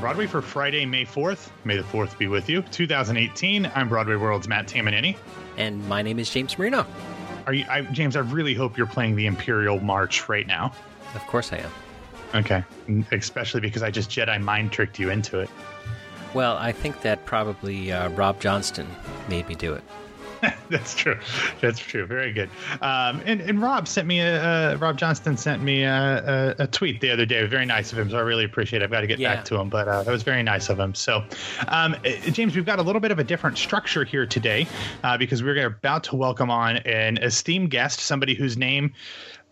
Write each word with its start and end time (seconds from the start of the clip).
Broadway 0.00 0.26
for 0.26 0.40
Friday, 0.40 0.86
May 0.86 1.04
4th. 1.04 1.50
May 1.64 1.76
the 1.76 1.82
4th 1.82 2.16
be 2.16 2.26
with 2.26 2.48
you. 2.48 2.62
2018. 2.62 3.70
I'm 3.74 3.86
Broadway 3.86 4.16
World's 4.16 4.48
Matt 4.48 4.66
Tamanini. 4.66 5.14
And 5.58 5.86
my 5.90 6.00
name 6.00 6.18
is 6.18 6.30
James 6.30 6.58
Marino. 6.58 6.86
Are 7.46 7.52
you, 7.52 7.66
I, 7.68 7.82
James? 7.82 8.16
I 8.16 8.20
really 8.20 8.54
hope 8.54 8.78
you're 8.78 8.86
playing 8.86 9.14
the 9.14 9.26
Imperial 9.26 9.78
March 9.78 10.26
right 10.26 10.46
now. 10.46 10.72
Of 11.14 11.20
course 11.26 11.52
I 11.52 11.58
am. 11.58 11.70
Okay, 12.34 12.64
especially 13.12 13.60
because 13.60 13.82
I 13.82 13.90
just 13.90 14.08
Jedi 14.08 14.40
mind 14.40 14.72
tricked 14.72 14.98
you 14.98 15.10
into 15.10 15.38
it. 15.40 15.50
Well, 16.32 16.56
I 16.56 16.72
think 16.72 17.02
that 17.02 17.26
probably 17.26 17.92
uh, 17.92 18.08
Rob 18.10 18.40
Johnston 18.40 18.86
made 19.28 19.48
me 19.48 19.54
do 19.54 19.74
it. 19.74 19.84
That's 20.70 20.94
true. 20.94 21.18
That's 21.60 21.78
true. 21.78 22.06
Very 22.06 22.32
good. 22.32 22.48
Um, 22.80 23.20
and, 23.26 23.40
and 23.40 23.60
Rob 23.60 23.86
sent 23.88 24.06
me 24.06 24.20
a 24.20 24.42
uh, 24.42 24.76
Rob 24.76 24.96
Johnston 24.96 25.36
sent 25.36 25.62
me 25.62 25.82
a, 25.82 26.54
a, 26.58 26.64
a, 26.64 26.66
tweet 26.66 27.00
the 27.00 27.10
other 27.10 27.26
day. 27.26 27.44
Very 27.46 27.66
nice 27.66 27.92
of 27.92 27.98
him. 27.98 28.10
So 28.10 28.18
I 28.18 28.22
really 28.22 28.44
appreciate. 28.44 28.82
it. 28.82 28.84
I've 28.84 28.90
got 28.90 29.00
to 29.00 29.06
get 29.06 29.18
yeah. 29.18 29.34
back 29.34 29.44
to 29.46 29.56
him, 29.56 29.68
but 29.68 29.88
uh, 29.88 30.02
that 30.02 30.10
was 30.10 30.22
very 30.22 30.42
nice 30.42 30.68
of 30.68 30.78
him. 30.78 30.94
So, 30.94 31.24
um, 31.68 31.94
uh, 31.94 32.10
James, 32.30 32.54
we've 32.54 32.64
got 32.64 32.78
a 32.78 32.82
little 32.82 33.00
bit 33.00 33.10
of 33.10 33.18
a 33.18 33.24
different 33.24 33.58
structure 33.58 34.04
here 34.04 34.26
today 34.26 34.66
uh, 35.04 35.18
because 35.18 35.42
we're 35.42 35.66
about 35.66 36.04
to 36.04 36.16
welcome 36.16 36.50
on 36.50 36.78
an 36.78 37.18
esteemed 37.18 37.70
guest, 37.70 38.00
somebody 38.00 38.34
whose 38.34 38.56
name 38.56 38.92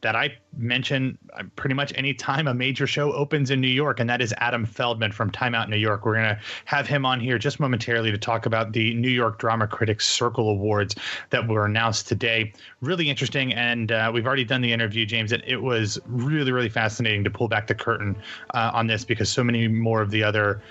that 0.00 0.14
I 0.14 0.36
mention 0.56 1.18
uh, 1.34 1.42
pretty 1.56 1.74
much 1.74 1.92
any 1.96 2.14
time 2.14 2.46
a 2.46 2.54
major 2.54 2.86
show 2.86 3.12
opens 3.12 3.50
in 3.50 3.60
New 3.60 3.68
York, 3.68 4.00
and 4.00 4.08
that 4.08 4.20
is 4.20 4.32
Adam 4.38 4.64
Feldman 4.64 5.12
from 5.12 5.30
Time 5.30 5.54
Out 5.54 5.68
New 5.68 5.76
York. 5.76 6.04
We're 6.04 6.14
going 6.14 6.36
to 6.36 6.40
have 6.66 6.86
him 6.86 7.04
on 7.04 7.20
here 7.20 7.38
just 7.38 7.58
momentarily 7.60 8.10
to 8.10 8.18
talk 8.18 8.46
about 8.46 8.72
the 8.72 8.94
New 8.94 9.08
York 9.08 9.38
Drama 9.38 9.66
Critics 9.66 10.06
Circle 10.06 10.50
Awards 10.50 10.94
that 11.30 11.46
were 11.48 11.66
announced 11.66 12.08
today. 12.08 12.52
Really 12.80 13.10
interesting, 13.10 13.52
and 13.54 13.90
uh, 13.90 14.10
we've 14.12 14.26
already 14.26 14.44
done 14.44 14.60
the 14.60 14.72
interview, 14.72 15.04
James, 15.04 15.32
and 15.32 15.42
it 15.46 15.62
was 15.62 15.98
really, 16.06 16.52
really 16.52 16.68
fascinating 16.68 17.24
to 17.24 17.30
pull 17.30 17.48
back 17.48 17.66
the 17.66 17.74
curtain 17.74 18.16
uh, 18.54 18.70
on 18.72 18.86
this 18.86 19.04
because 19.04 19.28
so 19.28 19.42
many 19.42 19.68
more 19.68 20.02
of 20.02 20.10
the 20.10 20.22
other. 20.22 20.62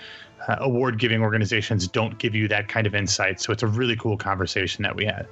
Uh, 0.46 0.56
award 0.60 0.98
giving 0.98 1.20
organizations 1.20 1.88
don't 1.88 2.16
give 2.18 2.34
you 2.34 2.48
that 2.48 2.68
kind 2.68 2.86
of 2.86 2.94
insight. 2.94 3.38
So 3.38 3.52
it's 3.52 3.64
a 3.64 3.66
really 3.66 3.96
cool 3.96 4.16
conversation 4.16 4.82
that 4.84 4.94
we 4.96 5.04
had. 5.04 5.26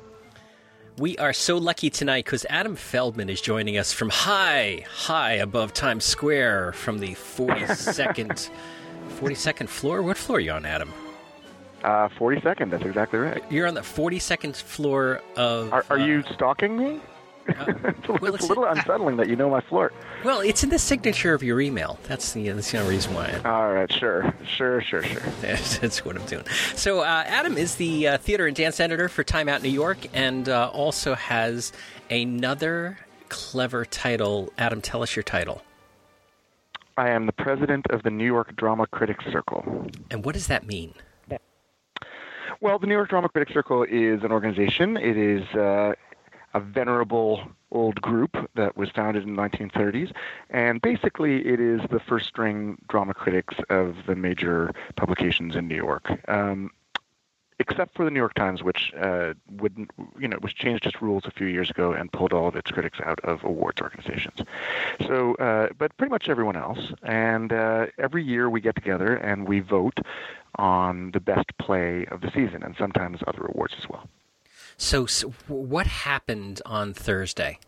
We 0.98 1.18
are 1.18 1.34
so 1.34 1.58
lucky 1.58 1.90
tonight 1.90 2.24
because 2.24 2.46
Adam 2.48 2.74
Feldman 2.74 3.28
is 3.28 3.42
joining 3.42 3.76
us 3.76 3.92
from 3.92 4.08
high, 4.08 4.86
high 4.90 5.34
above 5.34 5.74
Times 5.74 6.06
Square 6.06 6.72
from 6.72 7.00
the 7.00 7.14
42nd, 7.14 8.48
42nd 9.20 9.68
floor. 9.68 10.00
What 10.00 10.16
floor 10.16 10.38
are 10.38 10.40
you 10.40 10.52
on, 10.52 10.64
Adam? 10.64 10.90
Uh, 11.84 12.08
42nd, 12.18 12.70
that's 12.70 12.84
exactly 12.84 13.18
right. 13.18 13.44
You're 13.50 13.66
on 13.66 13.74
the 13.74 13.82
42nd 13.82 14.56
floor 14.56 15.20
of. 15.36 15.70
Are, 15.70 15.84
are 15.90 15.98
uh, 15.98 16.06
you 16.06 16.22
stalking 16.32 16.78
me? 16.78 17.02
Uh, 17.48 17.72
it's, 17.84 18.08
a, 18.08 18.12
well, 18.12 18.34
it's, 18.34 18.36
it's 18.36 18.44
a 18.44 18.48
little 18.48 18.64
unsettling 18.64 19.16
that 19.16 19.28
you 19.28 19.36
know 19.36 19.50
my 19.50 19.60
flirt. 19.60 19.94
Well, 20.24 20.40
it's 20.40 20.64
in 20.64 20.70
the 20.70 20.78
signature 20.78 21.34
of 21.34 21.42
your 21.42 21.60
email. 21.60 21.98
That's 22.04 22.32
the 22.32 22.48
that's 22.50 22.70
the 22.70 22.78
only 22.78 22.94
reason 22.94 23.14
why. 23.14 23.40
All 23.44 23.72
right, 23.72 23.92
sure, 23.92 24.34
sure, 24.44 24.80
sure, 24.80 25.02
sure. 25.02 25.20
That's, 25.40 25.78
that's 25.78 26.04
what 26.04 26.16
I'm 26.16 26.26
doing. 26.26 26.44
So, 26.74 27.00
uh, 27.00 27.24
Adam 27.26 27.56
is 27.56 27.76
the 27.76 28.08
uh, 28.08 28.18
theater 28.18 28.46
and 28.46 28.56
dance 28.56 28.80
editor 28.80 29.08
for 29.08 29.22
Time 29.22 29.48
Out 29.48 29.62
New 29.62 29.68
York, 29.68 29.98
and 30.12 30.48
uh, 30.48 30.70
also 30.72 31.14
has 31.14 31.72
another 32.10 32.98
clever 33.28 33.84
title. 33.84 34.52
Adam, 34.58 34.80
tell 34.80 35.02
us 35.02 35.14
your 35.14 35.22
title. 35.22 35.62
I 36.96 37.10
am 37.10 37.26
the 37.26 37.32
president 37.32 37.86
of 37.90 38.02
the 38.02 38.10
New 38.10 38.24
York 38.24 38.56
Drama 38.56 38.86
Critics 38.86 39.24
Circle. 39.30 39.88
And 40.10 40.24
what 40.24 40.34
does 40.34 40.46
that 40.46 40.66
mean? 40.66 40.94
Well, 42.60 42.78
the 42.78 42.86
New 42.86 42.94
York 42.94 43.10
Drama 43.10 43.28
Critics 43.28 43.52
Circle 43.52 43.84
is 43.84 44.24
an 44.24 44.32
organization. 44.32 44.96
It 44.96 45.16
is 45.18 45.42
uh, 45.54 45.92
a 46.56 46.60
venerable 46.60 47.42
old 47.70 48.00
group 48.00 48.34
that 48.54 48.78
was 48.78 48.88
founded 48.88 49.22
in 49.24 49.36
the 49.36 49.42
1930s, 49.42 50.10
and 50.48 50.80
basically 50.80 51.46
it 51.46 51.60
is 51.60 51.82
the 51.90 52.00
first 52.00 52.26
string 52.26 52.78
drama 52.88 53.12
critics 53.12 53.56
of 53.68 53.94
the 54.06 54.16
major 54.16 54.72
publications 54.96 55.54
in 55.54 55.68
New 55.68 55.76
York. 55.76 56.10
Um, 56.28 56.70
except 57.58 57.94
for 57.94 58.04
the 58.04 58.10
New 58.10 58.20
York 58.20 58.34
Times, 58.34 58.62
which 58.62 58.92
uh, 58.98 59.34
would 59.50 59.86
you 60.18 60.28
know, 60.28 60.38
which 60.38 60.54
changed 60.54 60.86
its 60.86 61.02
rules 61.02 61.24
a 61.26 61.30
few 61.30 61.46
years 61.46 61.68
ago 61.68 61.92
and 61.92 62.10
pulled 62.10 62.32
all 62.32 62.48
of 62.48 62.56
its 62.56 62.70
critics 62.70 62.98
out 63.04 63.20
of 63.20 63.44
awards 63.44 63.82
organizations. 63.82 64.40
So, 65.06 65.34
uh, 65.34 65.68
but 65.76 65.94
pretty 65.98 66.10
much 66.10 66.28
everyone 66.28 66.56
else. 66.56 66.92
And 67.02 67.52
uh, 67.52 67.86
every 67.98 68.24
year 68.24 68.48
we 68.48 68.60
get 68.62 68.76
together 68.76 69.14
and 69.14 69.46
we 69.46 69.60
vote 69.60 69.98
on 70.56 71.10
the 71.12 71.20
best 71.20 71.56
play 71.58 72.06
of 72.06 72.22
the 72.22 72.30
season, 72.30 72.62
and 72.62 72.74
sometimes 72.78 73.20
other 73.26 73.44
awards 73.44 73.74
as 73.78 73.88
well. 73.88 74.08
So, 74.76 75.06
so 75.06 75.32
what 75.48 75.86
happened 75.86 76.60
on 76.66 76.92
Thursday? 76.92 77.58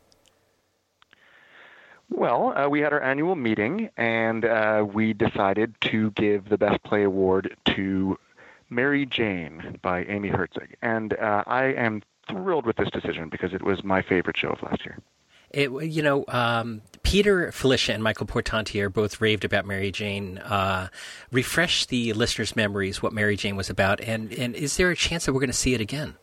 Well, 2.11 2.57
uh, 2.57 2.69
we 2.69 2.81
had 2.81 2.93
our 2.93 3.03
annual 3.03 3.37
meeting, 3.37 3.91
and 3.97 4.45
uh, 4.45 4.87
we 4.91 5.13
decided 5.13 5.75
to 5.83 6.11
give 6.13 6.49
the 6.49 6.57
Best 6.57 6.83
Play 6.83 7.03
Award 7.03 7.57
to 7.67 8.19
Mary 8.71 9.05
Jane 9.05 9.79
by 9.83 10.05
Amy 10.05 10.29
Herzog. 10.29 10.69
And 10.81 11.13
uh, 11.15 11.45
I 11.47 11.65
am 11.67 12.03
thrilled 12.27 12.67
with 12.67 12.77
this 12.77 12.91
decision 12.91 13.29
because 13.29 13.53
it 13.53 13.63
was 13.63 13.85
my 13.85 14.03
favorite 14.03 14.37
show 14.37 14.49
of 14.49 14.63
last 14.63 14.85
year. 14.85 14.99
It, 15.51 15.71
you 15.71 16.03
know, 16.03 16.25
um, 16.29 16.83
Peter 17.03 17.51
Filichia 17.53 17.95
and 17.95 18.03
Michael 18.03 18.27
Portantiere 18.27 18.91
both 18.91 19.21
raved 19.21 19.45
about 19.45 19.65
Mary 19.67 19.91
Jane. 19.91 20.39
Uh, 20.39 20.89
refresh 21.33 21.87
the 21.87 22.13
listeners' 22.13 22.55
memories 22.55 23.03
what 23.03 23.15
Mary 23.15 23.37
Jane 23.37 23.57
was 23.57 23.71
about, 23.71 24.01
and, 24.01 24.33
and 24.33 24.55
is 24.55 24.77
there 24.77 24.91
a 24.91 24.97
chance 24.97 25.25
that 25.25 25.33
we're 25.33 25.41
going 25.41 25.49
to 25.49 25.55
see 25.55 25.75
it 25.75 25.81
again? 25.81 26.17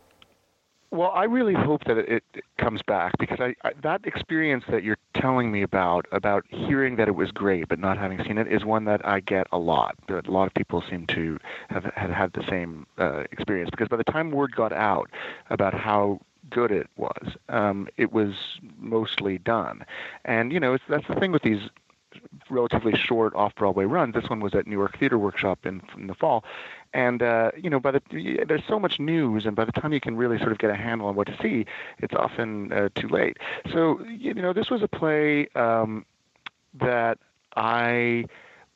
Well, 0.95 1.11
I 1.13 1.25
really 1.25 1.53
hope 1.53 1.83
that 1.85 1.97
it, 1.97 2.23
comes 2.57 2.81
back 2.81 3.11
because 3.19 3.39
I, 3.41 3.53
I, 3.67 3.73
that 3.83 4.05
experience 4.05 4.63
that 4.69 4.81
you're 4.83 4.97
telling 5.13 5.51
me 5.51 5.61
about, 5.61 6.05
about 6.13 6.45
hearing 6.49 6.95
that 6.95 7.09
it 7.09 7.15
was 7.15 7.31
great 7.31 7.67
but 7.67 7.79
not 7.79 7.97
having 7.97 8.23
seen 8.23 8.37
it, 8.37 8.47
is 8.47 8.63
one 8.63 8.85
that 8.85 9.05
I 9.05 9.19
get 9.19 9.45
a 9.51 9.57
lot. 9.57 9.95
A 10.07 10.21
lot 10.31 10.47
of 10.47 10.53
people 10.53 10.81
seem 10.89 11.05
to 11.07 11.37
have 11.69 11.83
had, 11.95 12.11
had 12.11 12.33
the 12.33 12.45
same 12.49 12.87
uh, 12.97 13.25
experience 13.33 13.69
because 13.71 13.89
by 13.89 13.97
the 13.97 14.05
time 14.05 14.31
word 14.31 14.55
got 14.55 14.71
out 14.71 15.11
about 15.49 15.73
how 15.73 16.21
good 16.49 16.71
it 16.71 16.87
was, 16.95 17.35
um, 17.49 17.89
it 17.97 18.13
was 18.13 18.33
mostly 18.77 19.37
done. 19.37 19.85
And 20.23 20.53
you 20.53 20.61
know, 20.61 20.75
it's, 20.75 20.83
that's 20.87 21.07
the 21.07 21.15
thing 21.15 21.33
with 21.33 21.41
these 21.41 21.69
relatively 22.49 22.93
short 22.97 23.33
off 23.35 23.55
Broadway 23.55 23.85
runs. 23.85 24.15
This 24.15 24.29
one 24.29 24.39
was 24.39 24.53
at 24.53 24.67
New 24.67 24.77
York 24.77 24.97
Theater 24.99 25.17
Workshop 25.17 25.65
in, 25.65 25.81
in 25.97 26.07
the 26.07 26.15
fall, 26.15 26.43
and 26.93 27.21
uh, 27.21 27.51
you 27.57 27.69
know, 27.69 27.79
by 27.79 27.91
the 27.91 28.01
there's 28.47 28.63
so 28.67 28.79
much 28.79 28.99
news, 28.99 29.45
and 29.45 29.55
by 29.55 29.65
the 29.65 29.71
time 29.71 29.93
you 29.93 29.99
can 29.99 30.15
really 30.15 30.37
sort 30.37 30.51
of 30.51 30.57
get 30.57 30.69
a 30.69 30.75
handle 30.75 31.07
on 31.07 31.15
what 31.15 31.27
to 31.27 31.37
see, 31.41 31.65
it's 31.99 32.13
often 32.13 32.71
uh, 32.71 32.89
too 32.95 33.07
late. 33.07 33.37
So 33.71 34.03
you 34.05 34.33
know, 34.33 34.53
this 34.53 34.69
was 34.69 34.81
a 34.81 34.87
play 34.87 35.47
um, 35.55 36.05
that 36.73 37.17
I 37.55 38.25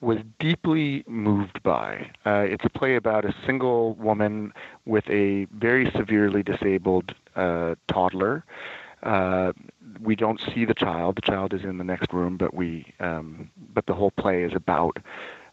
was 0.02 0.20
deeply 0.40 1.04
moved 1.08 1.62
by. 1.64 2.10
Uh, 2.26 2.46
it's 2.48 2.64
a 2.64 2.70
play 2.70 2.96
about 2.96 3.26
a 3.26 3.36
single 3.46 3.96
woman 3.96 4.54
with 4.86 5.10
a 5.10 5.46
very 5.52 5.92
severely 5.92 6.42
disabled 6.42 7.14
uh, 7.36 7.76
toddler. 7.88 8.46
Uh, 10.00 10.04
we 10.04 10.16
don't 10.16 10.40
see 10.54 10.66
the 10.66 10.74
child. 10.74 11.16
The 11.16 11.22
child 11.22 11.54
is 11.54 11.64
in 11.64 11.78
the 11.78 11.84
next 11.84 12.14
room, 12.14 12.38
but 12.38 12.54
we, 12.54 12.94
um, 13.00 13.50
but 13.74 13.86
the 13.86 13.94
whole 13.94 14.12
play 14.12 14.44
is 14.44 14.54
about 14.56 14.98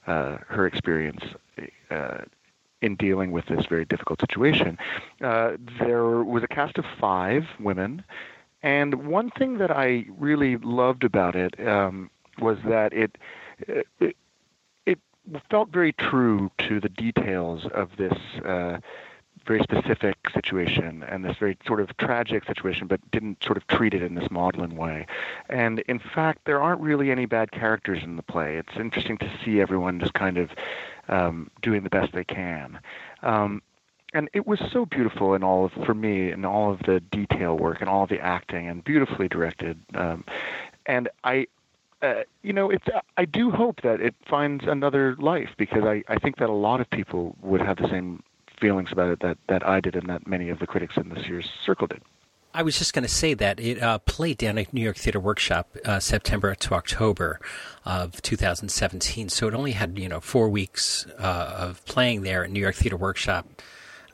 uh, 0.06 0.38
her 0.48 0.66
experience 0.66 1.24
uh, 1.90 2.18
in 2.82 2.96
dealing 2.96 3.32
with 3.32 3.46
this 3.46 3.66
very 3.66 3.84
difficult 3.84 4.20
situation. 4.20 4.78
Uh, 5.20 5.52
there 5.80 6.22
was 6.22 6.42
a 6.42 6.48
cast 6.48 6.78
of 6.78 6.84
five 7.00 7.44
women, 7.60 8.04
and 8.62 9.06
one 9.06 9.30
thing 9.30 9.58
that 9.58 9.70
I 9.70 10.06
really 10.18 10.56
loved 10.56 11.04
about 11.04 11.34
it 11.34 11.54
um, 11.66 12.10
was 12.38 12.58
that 12.68 12.92
it, 12.92 13.18
it, 14.00 14.16
it 14.86 14.98
felt 15.50 15.70
very 15.70 15.92
true 15.92 16.50
to 16.68 16.80
the 16.80 16.88
details 16.88 17.66
of 17.74 17.90
this. 17.98 18.16
Very 19.46 19.60
specific 19.60 20.16
situation 20.34 21.04
and 21.04 21.24
this 21.24 21.36
very 21.38 21.56
sort 21.66 21.80
of 21.80 21.96
tragic 21.98 22.44
situation, 22.44 22.86
but 22.86 23.00
didn't 23.12 23.42
sort 23.44 23.56
of 23.56 23.66
treat 23.68 23.94
it 23.94 24.02
in 24.02 24.14
this 24.14 24.30
maudlin 24.30 24.76
way. 24.76 25.06
And 25.48 25.80
in 25.80 25.98
fact, 25.98 26.40
there 26.46 26.60
aren't 26.60 26.80
really 26.80 27.10
any 27.10 27.26
bad 27.26 27.52
characters 27.52 28.02
in 28.02 28.16
the 28.16 28.22
play. 28.22 28.56
It's 28.56 28.76
interesting 28.76 29.18
to 29.18 29.30
see 29.44 29.60
everyone 29.60 30.00
just 30.00 30.14
kind 30.14 30.36
of 30.36 30.50
um, 31.08 31.50
doing 31.62 31.84
the 31.84 31.90
best 31.90 32.12
they 32.12 32.24
can. 32.24 32.80
Um, 33.22 33.62
and 34.14 34.30
it 34.32 34.46
was 34.46 34.58
so 34.72 34.86
beautiful 34.86 35.34
in 35.34 35.42
all 35.42 35.66
of 35.66 35.72
for 35.84 35.94
me 35.94 36.32
in 36.32 36.44
all 36.44 36.72
of 36.72 36.80
the 36.80 37.00
detail 37.00 37.56
work 37.56 37.80
and 37.80 37.90
all 37.90 38.04
of 38.04 38.08
the 38.08 38.20
acting 38.20 38.68
and 38.68 38.82
beautifully 38.82 39.28
directed. 39.28 39.78
Um, 39.94 40.24
and 40.86 41.08
I, 41.24 41.46
uh, 42.02 42.22
you 42.42 42.52
know, 42.52 42.70
it's 42.70 42.86
I 43.16 43.24
do 43.24 43.50
hope 43.50 43.82
that 43.82 44.00
it 44.00 44.14
finds 44.28 44.64
another 44.66 45.16
life 45.18 45.50
because 45.58 45.84
I, 45.84 46.02
I 46.08 46.18
think 46.18 46.38
that 46.38 46.48
a 46.48 46.54
lot 46.54 46.80
of 46.80 46.88
people 46.90 47.36
would 47.42 47.60
have 47.60 47.76
the 47.76 47.88
same 47.88 48.22
feelings 48.60 48.90
about 48.92 49.10
it 49.10 49.20
that, 49.20 49.38
that 49.48 49.66
I 49.66 49.80
did 49.80 49.96
and 49.96 50.08
that 50.08 50.26
many 50.26 50.48
of 50.48 50.58
the 50.58 50.66
critics 50.66 50.96
in 50.96 51.08
this 51.08 51.26
year's 51.26 51.48
circle 51.64 51.86
did. 51.86 52.02
I 52.56 52.62
was 52.62 52.78
just 52.78 52.94
going 52.94 53.02
to 53.02 53.08
say 53.08 53.34
that 53.34 53.60
it 53.60 53.82
uh, 53.82 53.98
played 53.98 54.38
down 54.38 54.56
at 54.56 54.72
New 54.72 54.80
York 54.80 54.96
Theater 54.96 55.20
Workshop 55.20 55.76
uh, 55.84 56.00
September 56.00 56.54
to 56.54 56.74
October 56.74 57.38
of 57.84 58.22
2017. 58.22 59.28
So 59.28 59.48
it 59.48 59.52
only 59.52 59.72
had 59.72 59.98
you 59.98 60.08
know 60.08 60.20
four 60.20 60.48
weeks 60.48 61.06
uh, 61.18 61.54
of 61.58 61.84
playing 61.84 62.22
there 62.22 62.44
at 62.44 62.50
New 62.50 62.60
York 62.60 62.74
Theater 62.74 62.96
Workshop. 62.96 63.46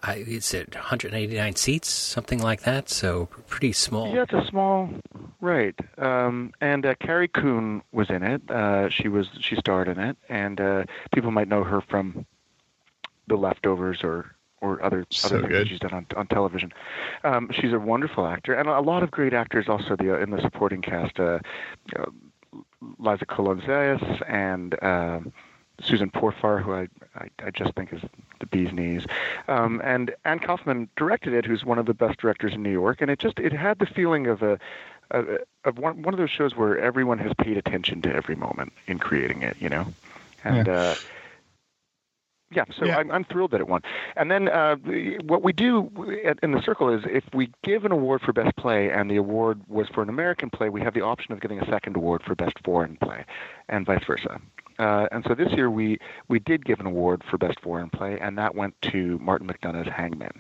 I, 0.03 0.17
is 0.17 0.53
it 0.53 0.75
189 0.75 1.55
seats, 1.55 1.89
something 1.89 2.41
like 2.41 2.63
that? 2.63 2.89
So 2.89 3.27
pretty 3.47 3.73
small. 3.73 4.13
Yeah, 4.13 4.23
it's 4.23 4.33
a 4.33 4.45
small. 4.49 4.91
Right, 5.41 5.79
um, 5.99 6.53
and 6.61 6.85
uh, 6.85 6.97
Carrie 6.97 7.29
Coon 7.29 7.83
was 7.93 8.11
in 8.11 8.25
it. 8.25 8.51
Uh, 8.51 8.89
she 8.89 9.07
was 9.07 9.29
she 9.41 9.55
starred 9.55 9.87
in 9.87 10.01
it, 10.01 10.17
and 10.29 10.61
uh, 10.61 10.85
people 11.15 11.31
might 11.31 11.47
know 11.47 11.63
her 11.63 11.81
from 11.81 12.27
The 13.33 13.39
Leftovers 13.39 14.05
or 14.05 14.35
or 14.61 14.83
other 14.85 15.07
so 15.11 15.39
other 15.39 15.49
good. 15.49 15.57
things 15.57 15.69
she's 15.71 15.81
done 15.81 15.95
on 15.95 16.07
on 16.17 16.27
television. 16.27 16.71
Um, 17.25 17.51
she's 17.51 17.73
a 17.73 17.79
wonderful 17.79 18.27
actor, 18.27 18.53
and 18.53 18.69
a 18.69 18.81
lot 18.81 19.03
of 19.03 19.11
great 19.11 19.33
actors 19.33 19.71
also 19.71 19.97
the, 19.97 20.21
in 20.21 20.31
the 20.31 20.41
supporting 20.43 20.83
cast. 20.83 21.19
Uh, 21.19 21.39
uh, 21.97 22.05
Liza 22.99 23.25
Colon-Zayas 23.25 24.23
and 24.29 24.77
um, 24.83 25.33
Susan 25.81 26.11
Pourfar, 26.11 26.63
who 26.63 26.75
I, 26.75 26.89
I, 27.15 27.29
I 27.47 27.51
just 27.51 27.73
think 27.75 27.91
is 27.95 28.03
the 28.41 28.47
bee's 28.47 28.71
knees, 28.71 29.07
um, 29.49 29.81
and 29.83 30.15
Anne 30.27 30.41
Kauffman 30.41 30.91
directed 30.97 31.33
it, 31.33 31.47
who's 31.47 31.65
one 31.65 31.79
of 31.79 31.87
the 31.87 31.95
best 31.95 32.19
directors 32.19 32.53
in 32.53 32.63
New 32.63 32.71
York, 32.71 33.01
and 33.01 33.11
it 33.11 33.19
just 33.19 33.39
it 33.39 33.55
had 33.55 33.79
the 33.79 33.87
feeling 33.87 34.27
of 34.27 34.43
a 34.43 34.59
of, 35.11 35.27
of 35.65 35.79
one 35.79 36.03
one 36.03 36.13
of 36.13 36.19
those 36.19 36.31
shows 36.31 36.55
where 36.55 36.79
everyone 36.79 37.19
has 37.19 37.33
paid 37.39 37.57
attention 37.57 38.03
to 38.03 38.15
every 38.15 38.37
moment 38.37 38.75
in 38.87 38.99
creating 38.99 39.41
it, 39.43 39.57
you 39.59 39.71
know, 39.71 39.87
and. 40.45 40.67
Yeah. 40.67 40.75
Uh, 40.75 40.95
yeah, 42.55 42.65
so 42.79 42.85
Yeah. 42.85 42.99
I'm, 42.99 43.11
I'm 43.11 43.25
thrilled 43.25 43.51
that 43.53 43.61
it 43.61 43.69
won. 43.69 43.83
And 44.17 44.31
then 44.31 44.49
uh, 44.49 44.77
what 45.23 45.43
we 45.43 45.53
do 45.53 45.91
at, 46.25 46.39
in 46.43 46.53
the 46.53 46.63
circle 46.63 46.89
is 46.93 47.03
if 47.07 47.25
we 47.33 47.51
give 47.63 47.85
an 47.85 47.93
award 47.93 48.23
for 48.23 48.33
best 48.33 48.57
play 48.57 48.91
and 48.91 49.11
the 49.11 49.17
award 49.17 49.61
was 49.69 49.89
for 49.89 50.03
an 50.03 50.09
American 50.09 50.51
play, 50.51 50.69
we 50.69 50.81
have 50.81 50.95
the 50.95 51.03
option 51.03 51.33
of 51.33 51.41
getting 51.41 51.61
a 51.61 51.67
second 51.67 51.97
award 51.97 52.23
for 52.25 52.35
best 52.35 52.57
foreign 52.65 52.97
play, 52.97 53.25
and 53.69 53.87
vice 53.87 54.05
versa. 54.07 54.41
Uh, 54.79 55.07
and 55.13 55.25
so 55.29 55.35
this 55.35 55.53
year 55.53 55.71
we 55.71 55.99
we 56.29 56.39
did 56.39 56.65
give 56.65 56.81
an 56.81 56.87
award 56.87 57.23
for 57.31 57.39
best 57.39 57.61
foreign 57.61 57.91
play, 57.91 58.19
and 58.19 58.39
that 58.39 58.55
went 58.55 58.75
to 58.83 59.19
Martin 59.19 59.47
McDonagh's 59.47 59.91
Hangmen. 59.91 60.33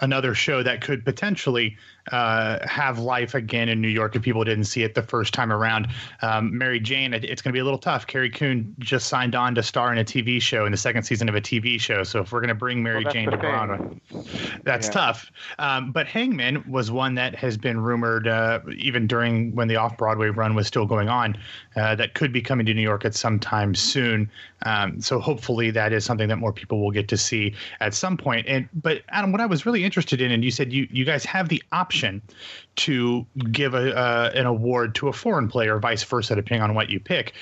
Another 0.00 0.34
show 0.34 0.62
that 0.62 0.80
could 0.80 1.04
potentially 1.04 1.76
uh, 2.12 2.66
have 2.66 2.98
life 2.98 3.34
again 3.34 3.68
in 3.68 3.80
New 3.80 3.88
York 3.88 4.14
if 4.16 4.22
people 4.22 4.42
didn't 4.44 4.64
see 4.64 4.82
it 4.82 4.94
the 4.94 5.02
first 5.02 5.34
time 5.34 5.52
around. 5.52 5.88
Um, 6.22 6.56
Mary 6.56 6.80
Jane, 6.80 7.12
it- 7.12 7.24
it's 7.24 7.42
going 7.42 7.50
to 7.50 7.56
be 7.56 7.58
a 7.60 7.64
little 7.64 7.78
tough. 7.78 8.06
Carrie 8.06 8.30
Coon 8.30 8.74
just 8.78 9.08
signed 9.08 9.34
on 9.34 9.54
to 9.56 9.62
star 9.62 9.92
in 9.92 9.98
a 9.98 10.04
TV 10.04 10.40
show 10.40 10.64
in 10.64 10.72
the 10.72 10.78
second 10.78 11.02
season 11.02 11.28
of 11.28 11.34
a 11.34 11.40
TV 11.40 11.78
show. 11.80 12.02
So 12.04 12.20
if 12.20 12.32
we're 12.32 12.40
going 12.40 12.48
to 12.48 12.54
bring 12.54 12.82
Mary 12.82 13.02
Well, 13.04 13.12
Jane 13.12 13.30
to. 13.30 13.36
Broadway, 13.36 14.00
that's 14.64 14.86
Yeah. 14.86 14.92
tough. 14.92 15.30
Um, 15.58 15.92
but 15.92 16.06
Hangmen 16.06 16.64
was 16.70 16.90
one 16.90 17.14
that 17.16 17.34
has 17.34 17.56
been 17.58 17.80
rumored 17.80 18.26
uh, 18.28 18.60
even 18.76 19.06
during 19.06 19.54
when 19.54 19.68
the 19.68 19.76
off 19.76 19.96
Broadway 19.98 20.28
run 20.28 20.54
was 20.54 20.66
still 20.66 20.86
going 20.86 21.08
on 21.08 21.36
uh, 21.76 21.94
that 21.96 22.14
could 22.14 22.32
be 22.32 22.40
coming 22.40 22.64
to 22.66 22.72
New 22.74 22.82
York 22.82 23.04
at 23.04 23.14
some 23.14 23.38
time 23.38 23.74
soon. 23.74 24.30
Um, 24.64 25.00
so 25.00 25.18
hopefully 25.20 25.70
that 25.72 25.92
is 25.92 26.04
something 26.04 26.28
that 26.28 26.36
more 26.36 26.52
people 26.52 26.80
will 26.80 26.90
get 26.90 27.06
to 27.08 27.16
see 27.16 27.54
at 27.80 27.94
some 27.94 28.16
point. 28.16 28.46
And 28.48 28.68
but 28.74 29.02
Adam, 29.10 29.30
what 29.32 29.40
I 29.40 29.46
was 29.46 29.66
really 29.66 29.84
interested 29.88 30.20
in, 30.20 30.30
and 30.30 30.44
you 30.44 30.50
said 30.50 30.70
you 30.70 30.86
you 30.90 31.06
guys 31.06 31.24
have 31.24 31.48
the 31.48 31.62
option 31.72 32.20
to 32.76 33.24
give 33.50 33.72
a 33.72 33.96
uh, 33.96 34.30
an 34.34 34.44
award 34.44 34.94
to 34.96 35.08
a 35.08 35.14
foreign 35.14 35.48
player, 35.48 35.78
vice 35.78 36.04
versa, 36.04 36.34
depending 36.34 36.60
on 36.62 36.74
what 36.74 36.90
you 36.90 37.00
pick. 37.00 37.32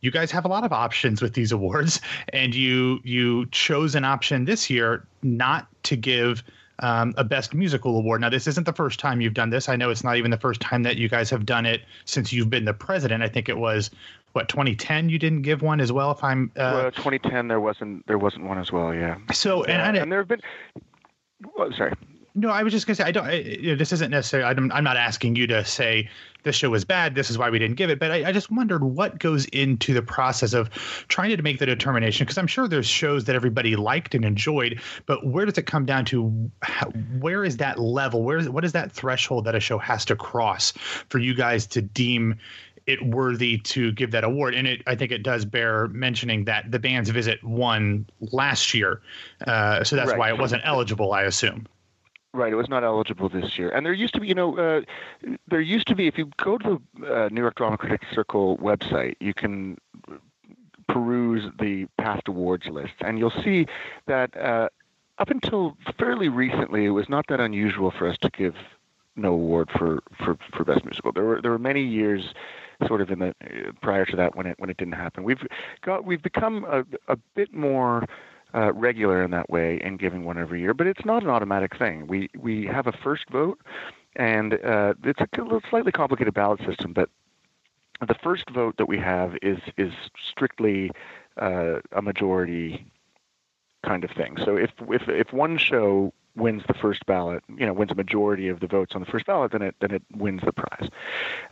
You 0.00 0.10
guys 0.10 0.30
have 0.30 0.46
a 0.46 0.48
lot 0.48 0.64
of 0.64 0.72
options 0.72 1.20
with 1.20 1.34
these 1.34 1.52
awards, 1.52 2.00
and 2.32 2.54
you 2.54 3.00
you 3.04 3.44
chose 3.52 3.94
an 3.94 4.04
option 4.04 4.46
this 4.46 4.70
year 4.70 5.04
not 5.22 5.66
to 5.82 5.94
give 5.94 6.42
um, 6.78 7.12
a 7.18 7.24
best 7.24 7.52
musical 7.52 7.98
award. 7.98 8.22
Now, 8.22 8.30
this 8.30 8.46
isn't 8.46 8.64
the 8.64 8.72
first 8.72 8.98
time 8.98 9.20
you've 9.20 9.34
done 9.34 9.50
this. 9.50 9.68
I 9.68 9.76
know 9.76 9.90
it's 9.90 10.02
not 10.02 10.16
even 10.16 10.30
the 10.30 10.38
first 10.38 10.62
time 10.62 10.82
that 10.84 10.96
you 10.96 11.10
guys 11.10 11.28
have 11.28 11.44
done 11.44 11.66
it 11.66 11.82
since 12.06 12.32
you've 12.32 12.48
been 12.48 12.64
the 12.64 12.72
president. 12.72 13.22
I 13.22 13.28
think 13.28 13.50
it 13.50 13.58
was 13.58 13.90
what 14.32 14.48
2010. 14.48 15.08
You 15.08 15.18
didn't 15.18 15.42
give 15.42 15.62
one 15.62 15.80
as 15.80 15.92
well. 15.92 16.10
If 16.10 16.22
I'm 16.24 16.50
uh, 16.56 16.72
well, 16.74 16.90
2010 16.90 17.48
there 17.48 17.60
wasn't 17.60 18.06
there 18.06 18.18
wasn't 18.18 18.44
one 18.44 18.58
as 18.58 18.72
well. 18.72 18.94
Yeah. 18.94 19.18
so, 19.32 19.64
and 19.64 19.82
I 19.82 20.00
and 20.00 20.10
there 20.10 20.20
have 20.20 20.28
been. 20.28 20.40
Well, 21.56 21.70
sorry. 21.76 21.92
No, 22.34 22.48
I 22.48 22.62
was 22.62 22.72
just 22.72 22.86
gonna 22.86 22.94
say 22.94 23.04
I 23.04 23.10
don't. 23.10 23.28
You 23.32 23.72
know, 23.72 23.76
this 23.76 23.92
isn't 23.92 24.10
necessarily. 24.10 24.48
I'm, 24.48 24.70
I'm 24.70 24.84
not 24.84 24.96
asking 24.96 25.34
you 25.34 25.48
to 25.48 25.64
say 25.64 26.08
this 26.44 26.54
show 26.54 26.70
was 26.70 26.84
bad. 26.84 27.16
This 27.16 27.28
is 27.28 27.36
why 27.36 27.50
we 27.50 27.58
didn't 27.58 27.76
give 27.76 27.90
it. 27.90 27.98
But 27.98 28.12
I, 28.12 28.28
I 28.28 28.32
just 28.32 28.50
wondered 28.52 28.84
what 28.84 29.18
goes 29.18 29.46
into 29.46 29.92
the 29.92 30.00
process 30.00 30.52
of 30.52 30.70
trying 31.08 31.36
to 31.36 31.42
make 31.42 31.58
the 31.58 31.66
determination. 31.66 32.24
Because 32.24 32.38
I'm 32.38 32.46
sure 32.46 32.68
there's 32.68 32.86
shows 32.86 33.24
that 33.24 33.34
everybody 33.34 33.74
liked 33.74 34.14
and 34.14 34.24
enjoyed, 34.24 34.80
but 35.06 35.26
where 35.26 35.44
does 35.44 35.58
it 35.58 35.66
come 35.66 35.86
down 35.86 36.04
to? 36.06 36.50
How, 36.62 36.88
where 37.18 37.44
is 37.44 37.56
that 37.56 37.80
level? 37.80 38.22
Where 38.22 38.38
is 38.38 38.48
what 38.48 38.64
is 38.64 38.72
that 38.72 38.92
threshold 38.92 39.44
that 39.46 39.56
a 39.56 39.60
show 39.60 39.78
has 39.78 40.04
to 40.06 40.16
cross 40.16 40.72
for 41.08 41.18
you 41.18 41.34
guys 41.34 41.66
to 41.68 41.82
deem 41.82 42.36
it 42.86 43.04
worthy 43.04 43.58
to 43.58 43.92
give 43.92 44.10
that 44.12 44.24
award? 44.24 44.54
And 44.54 44.66
it, 44.66 44.82
I 44.86 44.94
think 44.94 45.12
it 45.12 45.22
does 45.22 45.44
bear 45.44 45.88
mentioning 45.88 46.44
that 46.44 46.70
the 46.70 46.78
band's 46.78 47.10
visit 47.10 47.42
won 47.44 48.06
last 48.20 48.74
year, 48.74 49.00
uh, 49.46 49.84
so 49.84 49.96
that's 49.96 50.10
Right. 50.10 50.18
why 50.18 50.28
it 50.30 50.38
wasn't 50.38 50.62
eligible. 50.64 51.12
I 51.12 51.22
assume. 51.22 51.66
Right, 52.32 52.52
it 52.52 52.56
was 52.56 52.68
not 52.68 52.84
eligible 52.84 53.28
this 53.28 53.58
year. 53.58 53.70
And 53.70 53.84
there 53.84 53.92
used 53.92 54.14
to 54.14 54.20
be, 54.20 54.28
you 54.28 54.34
know, 54.34 54.56
uh, 54.56 54.82
there 55.48 55.60
used 55.60 55.88
to 55.88 55.96
be, 55.96 56.06
if 56.06 56.16
you 56.16 56.30
go 56.36 56.58
to 56.58 56.80
the 57.00 57.24
uh, 57.24 57.28
New 57.32 57.40
York 57.40 57.56
Drama 57.56 57.76
Critics 57.76 58.06
Circle 58.14 58.56
website, 58.58 59.16
you 59.18 59.34
can 59.34 59.76
peruse 60.86 61.50
the 61.58 61.86
past 61.98 62.28
awards 62.28 62.66
lists, 62.66 62.96
and 63.00 63.18
you'll 63.18 63.32
see 63.42 63.66
that 64.06 64.36
uh, 64.36 64.68
up 65.18 65.30
until 65.30 65.76
fairly 65.98 66.28
recently, 66.28 66.84
it 66.84 66.90
was 66.90 67.08
not 67.08 67.26
that 67.28 67.40
unusual 67.40 67.90
for 67.90 68.08
us 68.08 68.16
to 68.18 68.30
give 68.30 68.54
no 69.16 69.32
award 69.32 69.68
for, 69.76 70.00
for, 70.24 70.38
for 70.56 70.64
best 70.64 70.84
musical. 70.84 71.12
There 71.12 71.24
were 71.24 71.42
there 71.42 71.50
were 71.50 71.58
many 71.58 71.82
years, 71.82 72.32
sort 72.86 73.00
of 73.00 73.10
in 73.10 73.18
the 73.18 73.28
uh, 73.28 73.72
prior 73.80 74.04
to 74.06 74.16
that 74.16 74.36
when 74.36 74.46
it 74.46 74.56
when 74.58 74.70
it 74.70 74.76
didn't 74.76 74.94
happen. 74.94 75.24
We've 75.24 75.46
got 75.82 76.04
we've 76.04 76.22
become 76.22 76.64
a, 76.64 76.84
a 77.08 77.16
bit 77.34 77.52
more 77.54 78.06
uh, 78.54 78.72
regular 78.72 79.22
in 79.22 79.30
that 79.30 79.50
way 79.50 79.80
in 79.82 79.96
giving 79.96 80.24
one 80.24 80.38
every 80.38 80.60
year, 80.60 80.74
but 80.74 80.86
it's 80.86 81.04
not 81.04 81.22
an 81.22 81.30
automatic 81.30 81.76
thing. 81.78 82.06
We 82.06 82.30
we 82.38 82.66
have 82.66 82.86
a 82.86 82.92
first 82.92 83.28
vote, 83.30 83.60
and 84.16 84.54
uh, 84.54 84.94
it's 85.04 85.20
a 85.20 85.42
little 85.42 85.62
slightly 85.68 85.92
complicated 85.92 86.34
ballot 86.34 86.60
system, 86.66 86.92
but 86.92 87.10
the 88.06 88.14
first 88.14 88.48
vote 88.50 88.76
that 88.78 88.86
we 88.86 88.98
have 88.98 89.36
is 89.42 89.58
is 89.76 89.92
strictly 90.30 90.90
uh, 91.36 91.80
a 91.92 92.02
majority 92.02 92.86
kind 93.84 94.04
of 94.04 94.10
thing. 94.10 94.36
So 94.44 94.56
if 94.56 94.70
if 94.88 95.08
if 95.08 95.32
one 95.32 95.58
show 95.58 96.12
wins 96.36 96.62
the 96.66 96.74
first 96.74 97.04
ballot, 97.06 97.42
you 97.56 97.66
know, 97.66 97.72
wins 97.72 97.90
a 97.90 97.94
majority 97.94 98.48
of 98.48 98.60
the 98.60 98.66
votes 98.66 98.94
on 98.94 99.00
the 99.00 99.10
first 99.10 99.26
ballot, 99.26 99.52
then 99.52 99.62
it 99.62 99.74
then 99.80 99.90
it 99.90 100.02
wins 100.14 100.40
the 100.44 100.52
prize. 100.52 100.88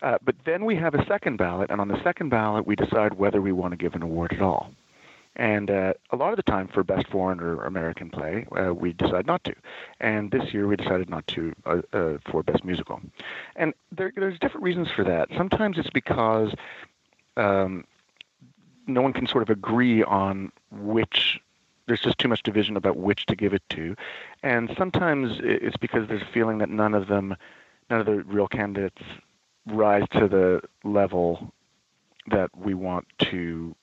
Uh, 0.03 0.19
but 0.25 0.35
then 0.45 0.65
we 0.65 0.77
have 0.77 0.95
a 0.95 1.05
second 1.07 1.37
ballot, 1.37 1.71
and 1.71 1.81
on 1.81 1.89
the 1.89 2.03
second 2.03 2.29
ballot, 2.29 2.67
we 2.67 2.77
decide 2.77 3.15
whether 3.15 3.41
we 3.41 3.53
want 3.53 3.73
to 3.73 3.77
give 3.77 3.95
an 3.95 4.03
award 4.03 4.33
at 4.33 4.41
all. 4.41 4.71
And 5.37 5.71
uh, 5.71 5.95
a 6.11 6.17
lot 6.17 6.31
of 6.31 6.37
the 6.37 6.43
time, 6.43 6.67
for 6.67 6.83
best 6.83 7.07
foreign 7.09 7.39
or 7.39 7.63
American 7.65 8.11
play, 8.11 8.45
uh, 8.57 8.75
we 8.75 8.93
decide 8.93 9.25
not 9.27 9.45
to. 9.45 9.55
And 10.01 10.33
this 10.33 10.53
year, 10.53 10.67
we 10.67 10.75
decided 10.75 11.09
not 11.09 11.27
to 11.29 11.55
uh, 11.65 11.83
uh, 11.93 12.19
for 12.29 12.43
best 12.43 12.65
musical. 12.65 13.01
And 13.55 13.73
there, 13.93 14.13
there's 14.17 14.39
different 14.41 14.65
reasons 14.65 14.89
for 14.91 15.05
that. 15.05 15.29
Sometimes 15.37 15.79
it's 15.79 15.91
because 15.91 16.53
um, 17.37 17.85
no 18.89 19.01
one 19.01 19.13
can 19.13 19.27
sort 19.27 19.43
of 19.43 19.51
agree 19.51 20.03
on 20.03 20.51
which. 20.73 21.41
There's 21.89 22.01
just 22.01 22.19
too 22.19 22.29
much 22.29 22.43
division 22.43 22.77
about 22.77 22.97
which 22.97 23.27
to 23.27 23.35
give 23.35 23.53
it 23.53 23.63
to, 23.71 23.97
and 24.43 24.73
sometimes 24.79 25.41
it's 25.43 25.77
because 25.77 26.07
there's 26.07 26.23
a 26.23 26.33
feeling 26.33 26.59
that 26.59 26.71
none 26.71 26.95
of 26.95 27.09
them, 27.09 27.37
none 27.91 28.01
of 28.01 28.07
the 28.07 28.23
real 28.23 28.47
candidates, 28.47 29.03
rise 29.67 30.05
to 30.13 30.29
the 30.29 30.63
level 30.85 31.53
that 32.31 32.51
we 32.57 32.75
want 32.75 33.07
to 33.19 33.75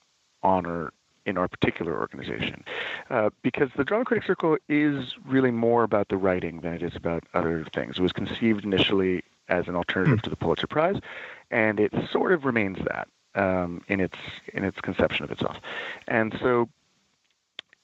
honor 0.42 0.92
in 1.26 1.36
our 1.36 1.48
particular 1.48 1.98
organization. 1.98 2.64
Uh, 3.10 3.30
because 3.42 3.68
the 3.76 3.84
Drama 3.84 4.04
Critics 4.04 4.26
Circle 4.26 4.56
is 4.68 5.14
really 5.26 5.50
more 5.50 5.82
about 5.82 6.08
the 6.08 6.16
writing 6.16 6.60
than 6.60 6.72
it 6.72 6.82
is 6.82 6.94
about 6.94 7.24
other 7.34 7.66
things. 7.74 7.98
It 7.98 8.02
was 8.02 8.12
conceived 8.12 8.64
initially 8.64 9.24
as 9.48 9.68
an 9.68 9.76
alternative 9.76 10.22
to 10.22 10.30
the 10.30 10.36
Pulitzer 10.36 10.66
Prize, 10.66 11.00
and 11.50 11.78
it 11.78 11.92
sort 12.10 12.32
of 12.32 12.44
remains 12.44 12.78
that 12.86 13.08
um, 13.34 13.82
in 13.88 14.00
its 14.00 14.18
in 14.54 14.64
its 14.64 14.80
conception 14.80 15.24
of 15.24 15.30
itself. 15.30 15.58
And 16.08 16.36
so, 16.40 16.68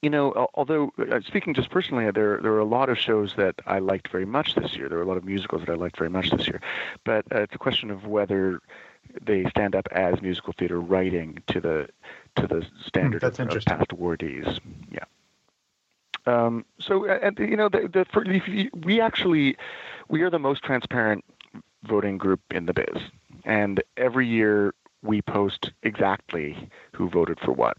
you 0.02 0.10
know, 0.10 0.48
although 0.54 0.92
uh, 0.98 1.20
speaking 1.20 1.54
just 1.54 1.70
personally, 1.70 2.10
there 2.10 2.38
there 2.42 2.50
were 2.50 2.58
a 2.58 2.64
lot 2.64 2.88
of 2.88 2.98
shows 2.98 3.34
that 3.36 3.54
I 3.66 3.78
liked 3.78 4.08
very 4.08 4.26
much 4.26 4.56
this 4.56 4.76
year. 4.76 4.88
There 4.88 4.98
were 4.98 5.04
a 5.04 5.06
lot 5.06 5.16
of 5.16 5.24
musicals 5.24 5.62
that 5.62 5.70
I 5.70 5.76
liked 5.76 5.96
very 5.96 6.10
much 6.10 6.30
this 6.30 6.46
year, 6.48 6.60
but 7.04 7.24
uh, 7.32 7.42
it's 7.42 7.54
a 7.54 7.58
question 7.58 7.90
of 7.90 8.04
whether 8.06 8.60
they 9.20 9.44
stand 9.50 9.74
up 9.74 9.86
as 9.92 10.20
musical 10.20 10.52
theater 10.58 10.80
writing 10.80 11.42
to 11.46 11.60
the 11.60 11.88
to 12.34 12.46
the 12.46 12.66
standard 12.84 13.20
that's 13.22 13.38
of, 13.38 13.48
of 13.48 13.64
past 13.64 13.90
awardees. 13.90 14.58
Yeah. 14.90 15.04
Um, 16.26 16.64
so, 16.78 17.04
and, 17.06 17.36
you 17.38 17.56
know, 17.56 17.68
the, 17.68 17.88
the, 17.88 18.04
for, 18.04 18.24
we 18.86 19.00
actually 19.00 19.56
we 20.08 20.22
are 20.22 20.30
the 20.30 20.38
most 20.38 20.62
transparent 20.62 21.24
voting 21.84 22.18
group 22.18 22.40
in 22.50 22.66
the 22.66 22.72
biz, 22.72 23.02
and 23.44 23.82
every 23.96 24.26
year 24.26 24.74
we 25.02 25.22
post 25.22 25.72
exactly 25.82 26.68
who 26.92 27.08
voted 27.08 27.38
for 27.40 27.52
what. 27.52 27.76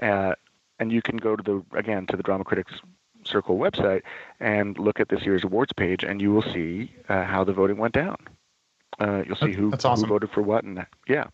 Uh, 0.00 0.34
and 0.78 0.92
you 0.92 1.02
can 1.02 1.16
go 1.16 1.36
to 1.36 1.42
the 1.42 1.76
again 1.76 2.06
to 2.06 2.16
the 2.16 2.22
Drama 2.22 2.44
Critics 2.44 2.74
Circle 3.24 3.58
website 3.58 4.02
and 4.40 4.78
look 4.78 5.00
at 5.00 5.08
this 5.08 5.24
year's 5.24 5.44
awards 5.44 5.72
page, 5.72 6.04
and 6.04 6.20
you 6.20 6.32
will 6.32 6.42
see 6.42 6.92
uh, 7.08 7.24
how 7.24 7.44
the 7.44 7.52
voting 7.52 7.76
went 7.76 7.94
down. 7.94 8.16
Uh, 9.00 9.24
you'll 9.26 9.36
see 9.36 9.52
who, 9.52 9.72
awesome. 9.72 10.00
who 10.00 10.06
voted 10.06 10.30
for 10.30 10.42
what, 10.42 10.64
and 10.64 10.86
yeah, 11.08 11.26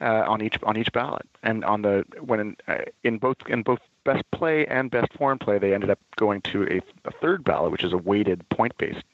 uh, 0.00 0.24
on 0.26 0.42
each 0.42 0.58
on 0.62 0.76
each 0.76 0.90
ballot, 0.92 1.26
and 1.42 1.64
on 1.64 1.82
the 1.82 2.04
when 2.20 2.40
in, 2.40 2.56
uh, 2.66 2.78
in 3.04 3.18
both 3.18 3.36
in 3.48 3.62
both 3.62 3.80
best 4.04 4.22
play 4.32 4.66
and 4.66 4.90
best 4.90 5.12
foreign 5.14 5.38
play, 5.38 5.58
they 5.58 5.74
ended 5.74 5.90
up 5.90 5.98
going 6.16 6.40
to 6.42 6.64
a, 6.64 6.80
a 7.06 7.12
third 7.20 7.44
ballot, 7.44 7.72
which 7.72 7.84
is 7.84 7.92
a 7.92 7.98
weighted 7.98 8.48
point 8.48 8.76
based 8.78 9.04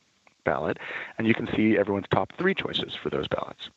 ballot, 0.44 0.78
and 1.18 1.26
you 1.26 1.34
can 1.34 1.48
see 1.54 1.76
everyone's 1.76 2.06
top 2.10 2.32
three 2.38 2.54
choices 2.54 2.94
for 2.94 3.10
those 3.10 3.28
ballots. 3.28 3.70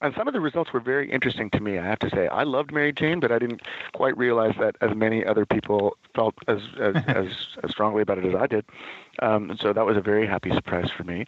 And 0.00 0.14
some 0.16 0.28
of 0.28 0.34
the 0.34 0.40
results 0.40 0.72
were 0.72 0.80
very 0.80 1.10
interesting 1.10 1.50
to 1.50 1.60
me. 1.60 1.78
I 1.78 1.84
have 1.84 1.98
to 2.00 2.10
say, 2.10 2.28
I 2.28 2.44
loved 2.44 2.72
Mary 2.72 2.92
Jane, 2.92 3.18
but 3.18 3.32
I 3.32 3.38
didn't 3.38 3.62
quite 3.94 4.16
realize 4.16 4.54
that 4.60 4.76
as 4.80 4.94
many 4.94 5.24
other 5.24 5.44
people 5.44 5.96
felt 6.14 6.34
as 6.46 6.60
as, 6.80 6.94
as, 7.08 7.26
as, 7.64 7.70
strongly 7.70 8.02
about 8.02 8.18
it 8.18 8.24
as 8.24 8.34
I 8.34 8.46
did. 8.46 8.64
Um, 9.20 9.56
so 9.60 9.72
that 9.72 9.84
was 9.84 9.96
a 9.96 10.00
very 10.00 10.26
happy 10.26 10.50
surprise 10.50 10.90
for 10.96 11.02
me. 11.02 11.24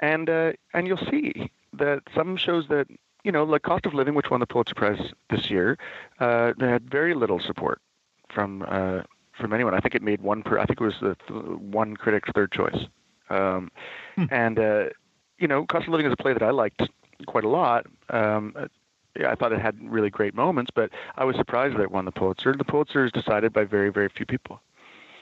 And 0.00 0.28
uh, 0.28 0.52
and 0.74 0.86
you'll 0.86 0.96
see 1.10 1.50
that 1.72 2.02
some 2.14 2.36
shows 2.36 2.66
that 2.68 2.88
you 3.24 3.32
know, 3.32 3.44
like 3.44 3.62
Cost 3.62 3.86
of 3.86 3.94
Living, 3.94 4.14
which 4.14 4.30
won 4.30 4.40
the 4.40 4.46
Pulitzer 4.46 4.74
Prize 4.74 5.12
this 5.30 5.50
year, 5.50 5.76
uh, 6.18 6.52
had 6.60 6.90
very 6.90 7.14
little 7.14 7.40
support 7.40 7.80
from 8.30 8.64
uh, 8.66 9.02
from 9.38 9.52
anyone. 9.52 9.74
I 9.74 9.80
think 9.80 9.94
it 9.94 10.02
made 10.02 10.20
one 10.20 10.42
per. 10.42 10.58
I 10.58 10.66
think 10.66 10.80
it 10.80 10.84
was 10.84 10.98
the 11.00 11.16
th- 11.28 11.58
one 11.58 11.96
critic's 11.96 12.30
third 12.34 12.52
choice. 12.52 12.86
Um, 13.30 13.70
hmm. 14.16 14.24
And 14.30 14.58
uh, 14.58 14.84
you 15.38 15.46
know, 15.46 15.66
Cost 15.66 15.86
of 15.86 15.90
Living 15.90 16.06
is 16.06 16.12
a 16.12 16.16
play 16.16 16.32
that 16.32 16.42
I 16.42 16.50
liked 16.50 16.82
quite 17.26 17.44
a 17.44 17.48
lot. 17.48 17.86
Um, 18.10 18.54
I 19.26 19.34
thought 19.34 19.52
it 19.52 19.60
had 19.60 19.76
really 19.82 20.10
great 20.10 20.34
moments, 20.34 20.70
but 20.74 20.90
I 21.16 21.24
was 21.24 21.36
surprised 21.36 21.76
that 21.76 21.82
it 21.82 21.90
won 21.90 22.04
the 22.04 22.12
Pulitzer. 22.12 22.54
The 22.54 22.64
Pulitzer 22.64 23.04
is 23.04 23.12
decided 23.12 23.52
by 23.52 23.64
very, 23.64 23.90
very 23.90 24.08
few 24.08 24.26
people. 24.26 24.60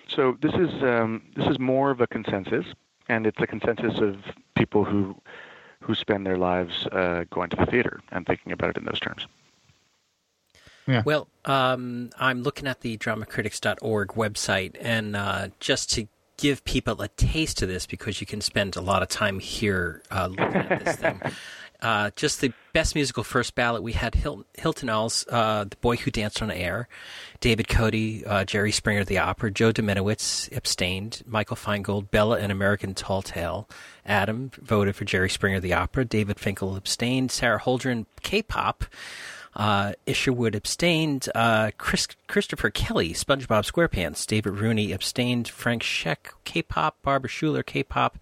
So 0.08 0.36
this 0.40 0.54
is 0.54 0.82
um, 0.82 1.22
this 1.34 1.46
is 1.46 1.58
more 1.58 1.90
of 1.90 2.00
a 2.00 2.06
consensus, 2.06 2.66
and 3.08 3.26
it's 3.26 3.40
a 3.40 3.46
consensus 3.46 3.98
of 4.00 4.16
people 4.54 4.84
who 4.84 5.20
who 5.80 5.94
spend 5.94 6.26
their 6.26 6.36
lives 6.36 6.86
uh, 6.92 7.24
going 7.30 7.50
to 7.50 7.56
the 7.56 7.66
theater 7.66 8.00
and 8.10 8.26
thinking 8.26 8.52
about 8.52 8.70
it 8.70 8.76
in 8.76 8.84
those 8.84 9.00
terms. 9.00 9.26
Yeah. 10.86 11.02
Well, 11.04 11.28
um, 11.44 12.10
I'm 12.18 12.42
looking 12.42 12.68
at 12.68 12.80
the 12.80 12.96
dramacritics.org 12.98 14.08
website, 14.10 14.76
and 14.80 15.16
uh, 15.16 15.48
just 15.58 15.90
to 15.94 16.06
give 16.36 16.64
people 16.64 17.00
a 17.02 17.08
taste 17.08 17.62
of 17.62 17.68
this, 17.68 17.86
because 17.86 18.20
you 18.20 18.26
can 18.26 18.40
spend 18.40 18.76
a 18.76 18.80
lot 18.80 19.02
of 19.02 19.08
time 19.08 19.40
here 19.40 20.02
uh, 20.10 20.28
looking 20.28 20.54
at 20.54 20.84
this 20.84 20.96
thing. 20.96 21.20
Uh, 21.80 22.10
just 22.16 22.40
the 22.40 22.52
best 22.72 22.94
musical 22.94 23.22
first 23.22 23.54
ballot, 23.54 23.82
we 23.82 23.92
had 23.92 24.14
Hilton, 24.14 24.44
Hilton 24.58 24.88
Als, 24.88 25.26
uh, 25.28 25.64
The 25.64 25.76
Boy 25.76 25.96
Who 25.96 26.10
Danced 26.10 26.42
on 26.42 26.50
Air, 26.50 26.88
David 27.40 27.68
Cote, 27.68 27.94
uh, 28.26 28.44
Jerry 28.44 28.72
Springer, 28.72 29.04
The 29.04 29.18
Opera, 29.18 29.50
Joe 29.50 29.72
Dziemianowicz 29.72 30.54
abstained, 30.56 31.22
Michael 31.26 31.56
Feingold, 31.56 32.10
Bella, 32.10 32.38
An 32.38 32.50
American 32.50 32.94
Tall 32.94 33.22
Tale, 33.22 33.68
Adam 34.04 34.50
voted 34.60 34.96
for 34.96 35.04
Jerry 35.04 35.30
Springer, 35.30 35.60
The 35.60 35.74
Opera, 35.74 36.04
David 36.04 36.38
Finkel 36.38 36.76
abstained, 36.76 37.30
Sarah 37.30 37.60
Holdren, 37.60 38.06
K-pop, 38.22 38.84
uh, 39.56 39.92
Isherwood 40.04 40.54
abstained. 40.54 41.28
Uh, 41.34 41.70
Chris, 41.78 42.06
Christopher 42.28 42.70
Kelly, 42.70 43.14
SpongeBob 43.14 43.64
SquarePants. 43.70 44.26
David 44.26 44.58
Rooney 44.60 44.92
abstained. 44.92 45.48
Frank 45.48 45.82
Scheck, 45.82 46.34
K-pop. 46.44 46.98
Barbara 47.02 47.30
Schuler, 47.30 47.62
K-pop. 47.62 48.18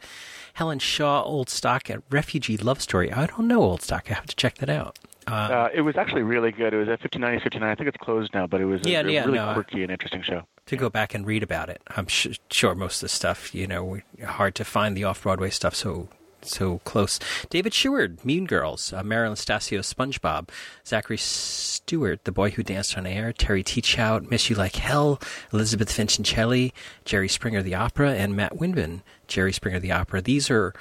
Helen 0.54 0.78
Shaw, 0.78 1.22
Old 1.22 1.50
Stock, 1.50 1.90
at 1.90 2.02
Refugee 2.10 2.56
Love 2.56 2.80
Story. 2.80 3.12
I 3.12 3.26
don't 3.26 3.46
know 3.46 3.62
Old 3.62 3.82
Stock. 3.82 4.10
I 4.10 4.14
have 4.14 4.26
to 4.26 4.36
check 4.36 4.58
that 4.58 4.70
out. 4.70 4.98
Uh, 5.26 5.30
uh, 5.30 5.68
it 5.72 5.80
was 5.80 5.96
actually 5.96 6.22
really 6.22 6.52
good. 6.52 6.74
It 6.74 6.76
was 6.76 6.88
at 6.88 7.00
59 7.00 7.40
59. 7.40 7.68
I 7.68 7.74
think 7.74 7.88
it's 7.88 7.96
closed 7.96 8.32
now, 8.34 8.46
but 8.46 8.60
it 8.60 8.66
was 8.66 8.80
a, 8.84 8.90
yeah, 8.90 9.00
a 9.00 9.10
yeah, 9.10 9.24
really 9.24 9.38
no, 9.38 9.52
quirky 9.54 9.82
and 9.82 9.90
interesting 9.90 10.22
show. 10.22 10.46
To 10.66 10.76
go 10.76 10.88
back 10.90 11.14
and 11.14 11.26
read 11.26 11.42
about 11.42 11.68
it, 11.68 11.82
I'm 11.88 12.06
sh- 12.06 12.38
sure 12.50 12.74
most 12.74 12.96
of 12.96 13.02
the 13.02 13.08
stuff, 13.08 13.54
you 13.54 13.66
know, 13.66 13.98
hard 14.24 14.54
to 14.56 14.64
find 14.64 14.96
the 14.96 15.04
off 15.04 15.22
Broadway 15.22 15.50
stuff. 15.50 15.74
So 15.74 16.08
so 16.46 16.78
close. 16.84 17.18
David 17.50 17.74
Sheward, 17.74 18.24
Mean 18.24 18.46
Girls, 18.46 18.92
uh, 18.92 19.02
Marilyn 19.02 19.36
Stasio, 19.36 19.80
SpongeBob, 19.80 20.48
Zachary 20.86 21.18
Stewart, 21.18 22.24
The 22.24 22.32
Boy 22.32 22.50
Who 22.50 22.62
Danced 22.62 22.96
on 22.96 23.06
Air, 23.06 23.32
Terry 23.32 23.62
Teachout, 23.62 24.30
Miss 24.30 24.50
You 24.50 24.56
Like 24.56 24.76
Hell, 24.76 25.20
Elizabeth 25.52 25.88
Vincentelli, 25.88 26.72
Jerry 27.04 27.28
Springer 27.28 27.62
the 27.62 27.74
Opera, 27.74 28.14
and 28.14 28.36
Matt 28.36 28.56
Windman, 28.56 29.02
Jerry 29.26 29.52
Springer 29.52 29.80
the 29.80 29.92
Opera. 29.92 30.22
These 30.22 30.50
are, 30.50 30.74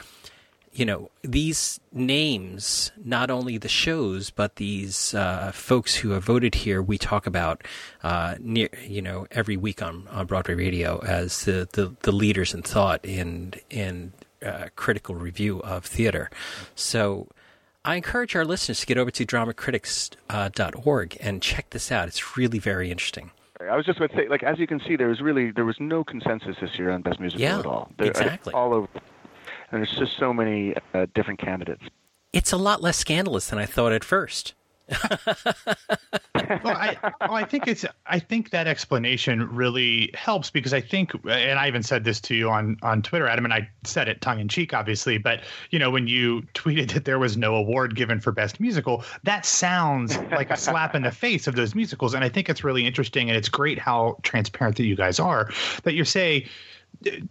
you 0.74 0.86
know, 0.86 1.12
these 1.24 1.80
names, 1.92 2.92
not 3.04 3.30
only 3.30 3.58
the 3.58 3.70
shows, 3.70 4.32
but 4.32 4.56
these 4.56 5.14
uh, 5.14 5.52
folks 5.54 5.96
who 5.96 6.10
have 6.12 6.24
voted 6.24 6.56
here, 6.56 6.82
we 6.82 6.98
talk 6.98 7.28
about 7.28 7.64
uh, 8.02 8.36
near, 8.40 8.70
you 8.88 9.02
know, 9.02 9.28
every 9.32 9.56
week 9.56 9.82
on, 9.82 10.08
on 10.10 10.26
Broadway 10.26 10.56
Radio 10.56 11.00
as 11.04 11.46
the, 11.46 11.68
the, 11.74 11.96
the 12.02 12.12
leaders 12.12 12.54
in 12.54 12.64
thought 12.64 13.06
in 13.06 13.54
in 13.70 14.14
uh, 14.44 14.68
critical 14.76 15.16
review 15.16 15.60
of 15.62 15.86
theater. 15.86 16.30
So 16.76 17.28
I 17.86 17.96
encourage 17.96 18.36
our 18.36 18.46
listeners 18.46 18.80
to 18.82 18.86
get 18.86 18.98
over 18.98 19.12
to 19.12 19.26
dramacritics.org 19.26 21.18
uh, 21.20 21.24
and 21.26 21.42
check 21.42 21.70
this 21.72 21.92
out. 21.92 22.08
It's 22.08 22.38
really 22.38 22.60
very 22.60 22.92
interesting. 22.92 23.32
I 23.60 23.76
was 23.76 23.86
just 23.86 24.00
going 24.00 24.10
to 24.10 24.16
say, 24.16 24.28
like 24.28 24.44
as 24.44 24.60
you 24.60 24.68
can 24.68 24.80
see, 24.82 24.96
there 24.96 25.08
was 25.08 25.22
really 25.22 25.52
there 25.52 25.66
was 25.66 25.80
no 25.80 26.04
consensus 26.04 26.58
this 26.60 26.78
year 26.78 26.92
on 26.92 27.02
best 27.02 27.20
musical 27.20 27.42
yeah, 27.42 27.60
at 27.60 27.66
all. 27.66 27.92
There, 27.98 28.08
exactly. 28.08 28.54
All 28.54 28.74
over, 28.74 28.88
and 29.72 29.82
there's 29.82 29.96
just 29.96 30.18
so 30.18 30.34
many 30.34 30.76
uh, 30.94 31.06
different 31.14 31.40
candidates. 31.40 31.84
It's 32.34 32.52
a 32.52 32.58
lot 32.58 32.82
less 32.82 32.98
scandalous 32.98 33.50
than 33.50 33.60
I 33.60 33.66
thought 33.66 33.94
at 33.94 34.04
first 34.04 34.54
well, 36.36 36.76
I, 36.76 36.98
well, 37.22 37.36
I 37.36 37.46
think 37.46 37.68
it's. 37.68 37.86
I 38.06 38.20
think 38.20 38.50
that 38.50 38.68
explanation 38.68 39.48
really 39.56 40.12
helps 40.14 40.50
because 40.50 40.74
I 40.74 40.82
think, 40.82 41.14
and 41.26 41.58
I 41.58 41.68
even 41.68 41.84
said 41.84 42.04
this 42.04 42.20
to 42.22 42.36
you 42.36 42.50
on 42.50 42.78
on 42.82 43.02
Twitter, 43.02 43.28
Adam, 43.28 43.46
and 43.46 43.54
I 43.54 43.70
said 43.86 44.10
it 44.10 44.20
tongue 44.20 44.40
in 44.40 44.50
cheek, 44.50 44.74
obviously. 44.74 45.18
But 45.18 45.42
you 45.72 45.80
know, 45.80 45.90
when 45.90 46.08
you 46.08 46.42
tweeted 46.54 46.92
that 46.94 47.06
there 47.06 47.20
was 47.20 47.38
no 47.38 47.56
award 47.56 47.96
given 47.96 48.20
for 48.20 48.32
best 48.34 48.60
musical, 48.60 49.06
that 49.24 49.46
sounds 49.46 50.18
like 50.32 50.52
a 50.52 50.58
slap 50.58 50.96
in 50.96 51.04
the 51.04 51.12
face 51.24 51.48
of 51.48 51.56
those 51.56 51.76
musicals. 51.76 52.14
And 52.14 52.24
I 52.24 52.30
think 52.30 52.50
it's 52.50 52.64
really 52.64 52.86
interesting, 52.86 53.30
and 53.30 53.38
it's 53.38 53.50
great 53.50 53.80
how 53.80 54.18
transparent 54.24 54.76
that 54.78 54.86
you 54.86 54.98
guys 54.98 55.20
are. 55.20 55.50
That 55.84 55.94
you 55.94 56.04
say 56.04 56.48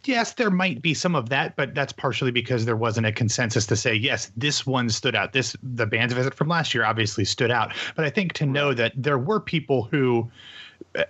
yes, 0.05 0.35
there 0.35 0.51
might 0.51 0.83
be 0.83 0.95
some 0.95 1.15
of 1.15 1.29
that, 1.31 1.57
but 1.57 1.75
that's 1.75 1.93
partially 1.93 2.31
because 2.31 2.65
there 2.65 2.77
wasn't 2.77 3.07
a 3.07 3.13
consensus 3.13 3.67
to 3.67 3.77
say 3.77 3.95
yes, 3.95 4.31
this 4.37 4.67
one 4.67 4.91
stood 4.91 5.15
out. 5.15 5.33
This 5.33 5.57
the 5.63 5.87
band's 5.87 6.15
visit 6.15 6.35
from 6.35 6.49
last 6.49 6.75
year 6.75 6.85
obviously 6.85 7.25
stood 7.25 7.51
out, 7.51 7.73
but 7.97 8.05
I 8.05 8.11
think 8.11 8.33
to 8.35 8.47
know 8.47 8.75
that 8.75 8.93
there 8.97 9.19
were 9.19 9.41
people 9.41 9.85
who 9.85 10.31
uh, 10.95 11.05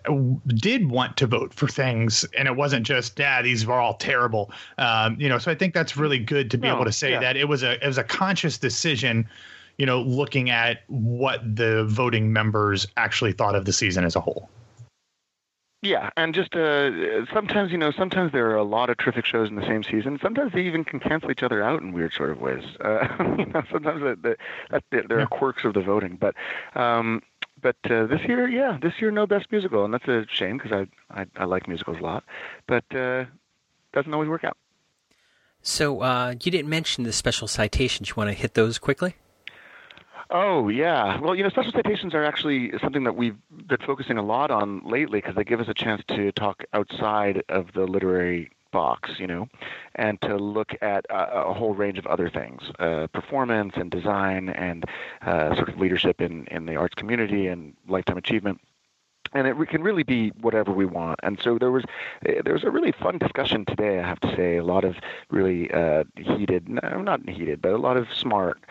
did 0.47 0.91
want 0.91 1.17
to 1.17 1.27
vote 1.27 1.55
for 1.55 1.67
things 1.67 2.25
and 2.37 2.47
it 2.47 2.55
wasn't 2.57 2.87
just 2.87 3.19
yeah 3.19 3.43
these 3.43 3.67
were 3.67 3.75
all 3.75 3.95
terrible. 3.95 4.51
Um, 4.79 5.17
you 5.19 5.29
know 5.29 5.39
so 5.39 5.51
i 5.51 5.55
think 5.55 5.75
that's 5.75 5.97
really 5.97 6.19
good 6.19 6.51
to 6.51 6.59
be 6.59 6.69
no, 6.69 6.75
able 6.75 6.85
to 6.85 6.93
say 6.93 7.13
yeah. 7.13 7.21
that. 7.21 7.37
It 7.37 7.49
was 7.49 7.63
a 7.63 7.83
it 7.83 7.87
was 7.87 7.99
a 7.99 8.05
conscious 8.05 8.59
decision 8.59 9.29
you 9.79 9.87
know 9.87 10.03
looking 10.03 10.51
at 10.51 10.83
what 10.89 11.41
the 11.57 11.85
voting 11.85 12.33
members 12.33 12.87
actually 12.97 13.33
thought 13.33 13.55
of 13.55 13.65
the 13.65 13.73
season 13.73 14.05
as 14.05 14.15
a 14.15 14.21
whole 14.21 14.49
yeah, 15.83 16.11
and 16.17 16.33
just 16.33 16.55
uh, 16.55 17.27
sometimes 17.33 17.73
you 17.73 17.79
know, 17.79 17.91
sometimes 17.91 18.31
there 18.31 18.49
are 18.51 18.57
a 18.57 18.63
lot 18.63 18.89
of 18.89 18.99
terrific 18.99 19.27
shows 19.27 19.49
in 19.49 19.57
the 19.57 19.67
same 19.67 19.83
season. 19.83 20.19
Sometimes 20.23 20.53
they 20.53 20.63
even 20.63 20.85
can 20.85 21.01
cancel 21.01 21.31
each 21.33 21.43
other 21.43 21.61
out 21.61 21.83
in 21.83 21.93
weird 21.93 22.13
sort 22.13 22.31
of 22.31 22.41
ways. 22.41 22.63
Uh, 22.81 23.09
you 23.39 23.47
know, 23.47 23.63
sometimes 23.71 24.01
the, 24.01 24.37
the, 24.71 25.03
there 25.09 25.21
are 25.21 25.27
quirks 25.27 25.65
of 25.65 25.75
the 25.75 25.81
voting, 25.81 26.17
but 26.21 26.37
um, 26.81 27.21
but 27.61 27.77
uh, 27.91 28.07
this 28.07 28.21
year, 28.29 28.49
yeah, 28.49 28.79
this 28.81 28.95
year 29.01 29.11
no 29.11 29.27
best 29.27 29.51
musical, 29.51 29.85
and 29.85 29.93
that's 29.93 30.07
a 30.07 30.25
shame 30.33 30.59
because 30.59 30.87
I, 31.11 31.21
I, 31.23 31.27
I 31.37 31.45
like 31.47 31.67
musicals 31.67 31.99
a 31.99 32.03
lot, 32.03 32.23
but 32.69 32.85
uh, 32.95 33.25
doesn't 33.93 34.15
always 34.15 34.29
work 34.29 34.45
out. 34.45 34.57
So 35.63 36.01
uh, 36.01 36.35
you 36.43 36.53
didn't 36.53 36.69
mention 36.69 37.03
the 37.05 37.13
special 37.13 37.49
citations. 37.49 38.11
You 38.11 38.15
want 38.17 38.31
to 38.31 38.35
hit 38.35 38.55
those 38.55 38.79
quickly? 38.79 39.17
Oh 40.35 40.69
yeah. 40.71 41.21
Well, 41.21 41.35
you 41.35 41.43
know, 41.43 41.51
special 41.51 41.73
citations 41.73 42.15
are 42.15 42.25
actually 42.25 42.73
something 42.79 43.05
that 43.05 43.17
we've 43.17 43.37
been 43.67 43.81
focusing 43.85 44.17
a 44.17 44.23
lot 44.23 44.51
on 44.51 44.81
lately 44.83 45.21
because 45.21 45.37
they 45.37 45.45
give 45.45 45.61
us 45.61 45.69
a 45.69 45.75
chance 45.75 46.03
to 46.09 46.33
talk 46.33 46.65
outside 46.73 47.43
of 47.51 47.73
the 47.75 47.87
literary 47.87 48.51
box, 48.71 49.11
you 49.19 49.27
know, 49.27 49.47
and 49.97 50.19
to 50.23 50.37
look 50.37 50.73
at 50.81 51.05
a, 51.11 51.49
a 51.49 51.53
whole 51.53 51.75
range 51.75 51.99
of 51.99 52.07
other 52.07 52.31
things, 52.31 52.63
uh, 52.79 53.09
performance 53.09 53.75
and 53.77 53.91
design 53.91 54.49
and 54.49 54.87
uh, 55.21 55.55
sort 55.55 55.69
of 55.69 55.79
leadership 55.79 56.23
in, 56.23 56.47
in 56.47 56.65
the 56.65 56.77
arts 56.77 56.95
community 56.95 57.47
and 57.49 57.75
lifetime 57.87 58.17
achievement. 58.17 58.59
And 59.35 59.47
it 59.47 59.57
can 59.69 59.83
really 59.83 60.03
be 60.03 60.29
whatever 60.41 60.73
we 60.73 60.85
want. 60.85 61.21
And 61.23 61.39
so 61.43 61.59
there 61.59 61.71
was 61.71 61.85
there 62.23 62.53
was 62.53 62.65
a 62.65 62.71
really 62.71 62.93
fun 62.93 63.17
discussion 63.19 63.65
today. 63.65 63.99
I 63.99 64.07
have 64.07 64.21
to 64.21 64.37
say, 64.37 64.57
a 64.59 64.65
lot 64.65 64.85
of 64.85 64.97
really 65.31 65.71
uh, 65.71 66.05
heated, 66.17 66.69
not 66.69 67.27
heated, 67.27 67.63
but 67.63 67.73
a 67.73 67.79
lot 67.79 67.97
of 67.97 68.13
smart 68.13 68.63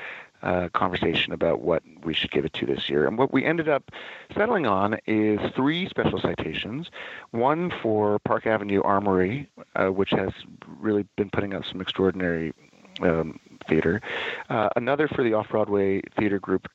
uh, 0.44 0.70
conversation 0.74 1.34
about 1.34 1.62
what 1.62 1.84
we 2.04 2.14
should 2.14 2.32
give 2.32 2.46
it 2.46 2.54
to 2.54 2.66
this 2.66 2.90
year. 2.90 3.08
And 3.08 3.18
what 3.18 3.32
we 3.34 3.46
ended 3.46 3.70
up 3.70 3.92
settling 4.36 4.66
on 4.66 4.98
is 5.08 5.40
three 5.56 5.88
special 5.88 6.20
citations 6.20 6.90
one 7.32 7.72
for 7.82 8.20
Park 8.20 8.46
Avenue 8.46 8.82
Armory, 8.82 9.50
uh, 9.76 9.88
which 9.88 10.12
has 10.12 10.32
really 10.80 11.06
been 11.16 11.30
putting 11.30 11.54
out 11.54 11.66
some 11.66 11.82
extraordinary 11.82 12.54
um, 13.02 13.40
theater, 13.68 14.02
uh, 14.50 14.70
another 14.76 15.08
for 15.08 15.24
the 15.24 15.34
Off 15.34 15.50
Broadway 15.50 16.02
theater 16.18 16.40
group, 16.40 16.68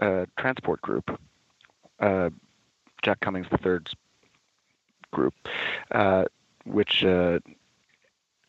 uh, 0.00 0.26
Transport 0.38 0.80
Group. 0.80 1.20
Uh, 2.00 2.30
Jack 3.02 3.20
Cummings 3.20 3.46
III's 3.52 3.94
group, 5.10 5.34
uh, 5.90 6.24
which 6.64 7.04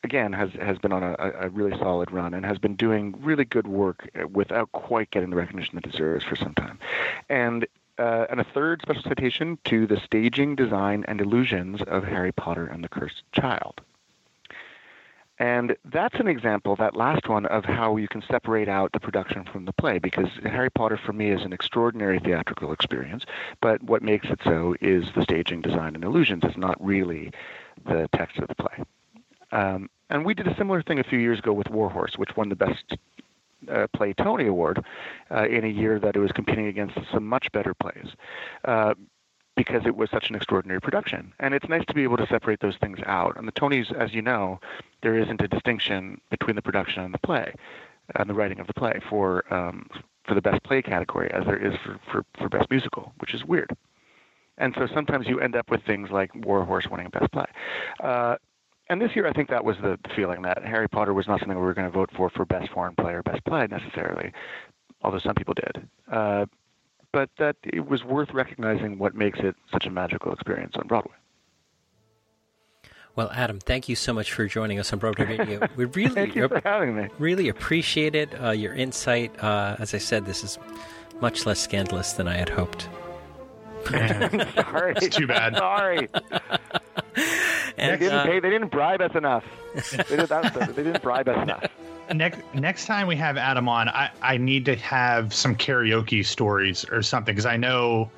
again 0.03 0.33
has 0.33 0.51
has 0.53 0.77
been 0.77 0.91
on 0.91 1.03
a, 1.03 1.15
a, 1.39 1.49
really 1.49 1.77
solid 1.77 2.11
run 2.11 2.33
and 2.33 2.45
has 2.45 2.57
been 2.57 2.75
doing 2.75 3.15
really 3.19 3.45
good 3.45 3.67
work 3.67 4.09
without 4.31 4.71
quite 4.71 5.09
getting 5.11 5.29
the 5.29 5.35
recognition 5.35 5.77
it 5.77 5.89
deserves 5.89 6.25
for 6.25 6.35
some 6.35 6.53
time. 6.55 6.77
And 7.29 7.65
uh, 7.97 8.25
and 8.29 8.39
a 8.39 8.43
third 8.43 8.81
special 8.81 9.03
citation 9.03 9.57
to 9.65 9.85
the 9.85 9.97
staging, 9.97 10.55
design, 10.55 11.05
and 11.07 11.21
illusions 11.21 11.81
of 11.83 12.03
Harry 12.03 12.31
Potter 12.31 12.65
and 12.65 12.83
the 12.83 12.89
Cursed 12.89 13.23
Child. 13.31 13.81
And 15.39 15.75
that's 15.85 16.19
an 16.19 16.27
example, 16.27 16.75
that 16.77 16.95
last 16.95 17.27
one, 17.27 17.45
of 17.47 17.65
how 17.65 17.97
you 17.97 18.07
can 18.07 18.21
separate 18.21 18.69
out 18.69 18.91
the 18.93 18.99
production 18.99 19.43
from 19.45 19.65
the 19.65 19.73
play, 19.73 19.99
because 19.99 20.29
Harry 20.43 20.69
Potter 20.69 20.97
for 20.97 21.11
me 21.11 21.29
is 21.29 21.41
an 21.41 21.53
extraordinary 21.53 22.19
theatrical 22.19 22.71
experience, 22.71 23.25
but 23.59 23.81
what 23.83 24.03
makes 24.03 24.27
it 24.29 24.39
so 24.43 24.75
is 24.79 25.05
the 25.15 25.23
staging, 25.23 25.61
design, 25.61 25.95
and 25.95 26.03
illusions. 26.03 26.43
It's 26.45 26.57
not 26.57 26.83
really 26.83 27.31
the 27.85 28.07
text 28.13 28.37
of 28.37 28.47
the 28.47 28.55
play. 28.55 28.83
Um, 29.53 29.89
and 30.09 30.25
we 30.25 30.33
did 30.33 30.47
a 30.47 30.55
similar 30.55 30.81
thing 30.81 30.99
a 30.99 31.03
few 31.03 31.19
years 31.19 31.39
ago 31.39 31.53
with 31.53 31.69
Warhorse, 31.69 32.17
which 32.17 32.35
won 32.35 32.49
the 32.49 32.55
Best 32.55 32.97
uh, 33.71 33.87
Play 33.93 34.13
Tony 34.13 34.47
Award 34.47 34.83
uh, 35.31 35.47
in 35.47 35.63
a 35.63 35.67
year 35.67 35.99
that 35.99 36.15
it 36.15 36.19
was 36.19 36.31
competing 36.31 36.67
against 36.67 36.97
some 37.11 37.25
much 37.25 37.51
better 37.51 37.73
plays. 37.73 38.07
Uh, 38.65 38.93
because 39.55 39.85
it 39.85 39.95
was 39.95 40.09
such 40.09 40.29
an 40.29 40.35
extraordinary 40.35 40.81
production. 40.81 41.31
And 41.39 41.53
it's 41.53 41.69
nice 41.69 41.85
to 41.85 41.93
be 41.93 42.01
able 42.01 42.17
to 42.17 42.25
separate 42.25 42.59
those 42.61 42.75
things 42.77 42.97
out. 43.05 43.37
And 43.37 43.47
the 43.47 43.51
Tonys, 43.51 43.93
as 43.95 44.11
you 44.11 44.21
know, 44.21 44.59
there 45.03 45.15
isn't 45.15 45.41
a 45.41 45.47
distinction 45.47 46.19
between 46.31 46.55
the 46.55 46.61
production 46.63 47.03
and 47.03 47.13
the 47.13 47.19
play, 47.19 47.53
and 48.15 48.27
the 48.27 48.33
writing 48.33 48.59
of 48.59 48.65
the 48.65 48.73
play 48.73 48.99
for 49.07 49.53
um, 49.53 49.87
for 50.25 50.33
the 50.33 50.41
best 50.41 50.63
play 50.63 50.81
category, 50.81 51.29
as 51.31 51.45
there 51.45 51.57
is 51.57 51.77
for, 51.83 51.99
for, 52.09 52.25
for 52.39 52.49
best 52.49 52.69
musical, 52.71 53.13
which 53.19 53.33
is 53.33 53.45
weird. 53.45 53.69
And 54.57 54.73
so 54.75 54.87
sometimes 54.87 55.27
you 55.27 55.39
end 55.39 55.55
up 55.55 55.69
with 55.69 55.83
things 55.83 56.09
like 56.09 56.31
Warhorse 56.33 56.87
winning 56.87 57.09
best 57.09 57.31
play. 57.31 57.45
Uh, 58.01 58.37
and 58.89 59.01
this 59.01 59.15
year, 59.15 59.27
I 59.27 59.33
think 59.33 59.49
that 59.49 59.63
was 59.63 59.77
the, 59.77 59.97
the 60.03 60.13
feeling 60.15 60.41
that 60.43 60.63
Harry 60.63 60.89
Potter 60.89 61.13
was 61.13 61.27
not 61.27 61.39
something 61.39 61.57
we 61.57 61.63
were 61.63 61.73
going 61.73 61.89
to 61.89 61.97
vote 61.97 62.09
for 62.15 62.29
for 62.29 62.45
best 62.45 62.71
foreign 62.71 62.95
play 62.95 63.13
or 63.13 63.23
best 63.23 63.43
play 63.45 63.67
necessarily, 63.67 64.31
although 65.01 65.19
some 65.19 65.35
people 65.35 65.53
did. 65.53 65.87
Uh, 66.11 66.45
but 67.11 67.29
that 67.37 67.55
it 67.63 67.87
was 67.87 68.03
worth 68.03 68.33
recognizing 68.33 68.97
what 68.97 69.15
makes 69.15 69.39
it 69.39 69.55
such 69.71 69.85
a 69.85 69.89
magical 69.89 70.33
experience 70.33 70.73
on 70.75 70.87
Broadway. 70.87 71.13
Well, 73.15 73.29
Adam, 73.31 73.59
thank 73.59 73.87
you 73.87 73.95
so 73.95 74.11
much 74.11 74.33
for 74.33 74.47
joining 74.47 74.79
us 74.79 74.91
on 74.91 74.99
Broadway 74.99 75.25
Radio. 75.37 75.67
We 75.75 75.85
really, 75.85 76.15
thank 76.15 76.35
you 76.35 76.47
for 76.47 76.61
having 76.63 76.95
me. 76.95 77.07
Really 77.19 77.47
appreciate 77.47 78.15
it. 78.15 78.29
Uh, 78.43 78.51
your 78.51 78.73
insight. 78.73 79.31
Uh, 79.41 79.75
as 79.79 79.93
I 79.93 79.99
said, 79.99 80.25
this 80.25 80.43
is 80.43 80.57
much 81.21 81.45
less 81.45 81.59
scandalous 81.59 82.13
than 82.13 82.27
I 82.27 82.35
had 82.35 82.49
hoped. 82.49 82.89
Sorry, 83.85 84.93
it's 84.97 85.15
too 85.15 85.27
bad. 85.27 85.55
Sorry. 85.55 86.09
and, 87.77 87.93
they 87.93 87.97
didn't 87.97 88.19
uh, 88.19 88.25
pay. 88.25 88.39
They 88.39 88.49
didn't 88.49 88.71
bribe 88.71 89.01
us 89.01 89.15
enough. 89.15 89.43
they, 89.73 90.15
did, 90.17 90.29
they 90.29 90.83
didn't 90.83 91.01
bribe 91.01 91.27
us 91.27 91.41
enough 91.41 91.69
next 92.11 92.41
next 92.53 92.85
time 92.85 93.07
we 93.07 93.15
have 93.15 93.37
Adam 93.37 93.69
on, 93.69 93.89
I, 93.89 94.11
I 94.21 94.37
need 94.37 94.65
to 94.65 94.75
have 94.75 95.33
some 95.33 95.55
karaoke 95.55 96.25
stories 96.25 96.85
or 96.89 97.01
something 97.01 97.33
because 97.33 97.45
I 97.45 97.57
know, 97.57 98.11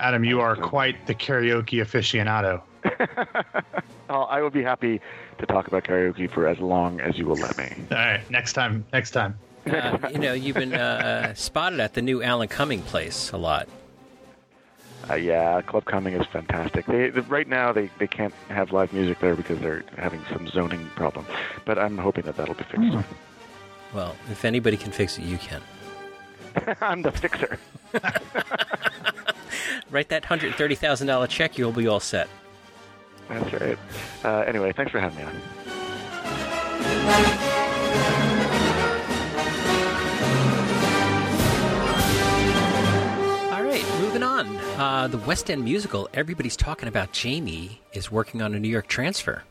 Adam, 0.00 0.24
you 0.24 0.40
are 0.40 0.56
quite 0.56 1.06
the 1.06 1.14
karaoke 1.14 1.82
aficionado. 1.82 2.62
oh, 4.10 4.22
I 4.22 4.40
will 4.40 4.50
be 4.50 4.62
happy 4.62 5.00
to 5.38 5.46
talk 5.46 5.66
about 5.66 5.84
karaoke 5.84 6.30
for 6.30 6.46
as 6.46 6.58
long 6.58 7.00
as 7.00 7.18
you 7.18 7.26
will 7.26 7.36
let 7.36 7.56
me. 7.58 7.72
All 7.90 7.96
right, 7.96 8.30
next 8.30 8.52
time. 8.54 8.84
Next 8.92 9.10
time. 9.10 9.38
Uh, 9.66 9.98
you 10.12 10.18
know, 10.18 10.32
you've 10.32 10.54
been 10.54 10.74
uh, 10.74 11.34
spotted 11.34 11.80
at 11.80 11.94
the 11.94 12.02
new 12.02 12.22
Alan 12.22 12.46
Cumming 12.46 12.82
place 12.82 13.32
a 13.32 13.36
lot. 13.36 13.68
Uh, 15.08 15.14
yeah, 15.14 15.62
Club 15.62 15.84
Cumming 15.84 16.14
is 16.14 16.26
fantastic. 16.26 16.86
They, 16.86 17.10
they, 17.10 17.20
right 17.20 17.46
now 17.46 17.72
they, 17.72 17.90
they 17.98 18.08
can't 18.08 18.34
have 18.48 18.72
live 18.72 18.92
music 18.92 19.20
there 19.20 19.36
because 19.36 19.60
they're 19.60 19.84
having 19.96 20.20
some 20.32 20.48
zoning 20.48 20.84
problem, 20.96 21.24
but 21.64 21.78
I'm 21.78 21.96
hoping 21.96 22.24
that 22.24 22.36
that'll 22.36 22.54
be 22.54 22.64
fixed. 22.64 22.80
Mm. 22.80 23.04
Well, 23.94 24.16
if 24.30 24.44
anybody 24.44 24.76
can 24.76 24.90
fix 24.90 25.16
it, 25.18 25.22
you 25.22 25.38
can. 25.38 25.62
I'm 26.80 27.02
the 27.02 27.12
fixer. 27.12 27.58
Write 29.90 30.08
that 30.08 30.24
hundred 30.24 30.54
thirty 30.56 30.74
thousand 30.74 31.06
dollar 31.06 31.28
check. 31.28 31.56
You'll 31.56 31.70
be 31.72 31.86
all 31.86 32.00
set. 32.00 32.28
That's 33.28 33.52
right. 33.52 33.78
Uh, 34.24 34.40
anyway, 34.40 34.72
thanks 34.72 34.90
for 34.90 34.98
having 34.98 35.18
me 35.18 35.24
on. 35.24 35.32
Uh, 44.76 45.08
the 45.08 45.16
West 45.16 45.50
End 45.50 45.64
musical, 45.64 46.06
everybody's 46.12 46.54
talking 46.54 46.86
about 46.86 47.10
Jamie, 47.10 47.80
is 47.94 48.12
working 48.12 48.42
on 48.42 48.52
a 48.52 48.60
New 48.60 48.68
York 48.68 48.88
transfer. 48.88 49.42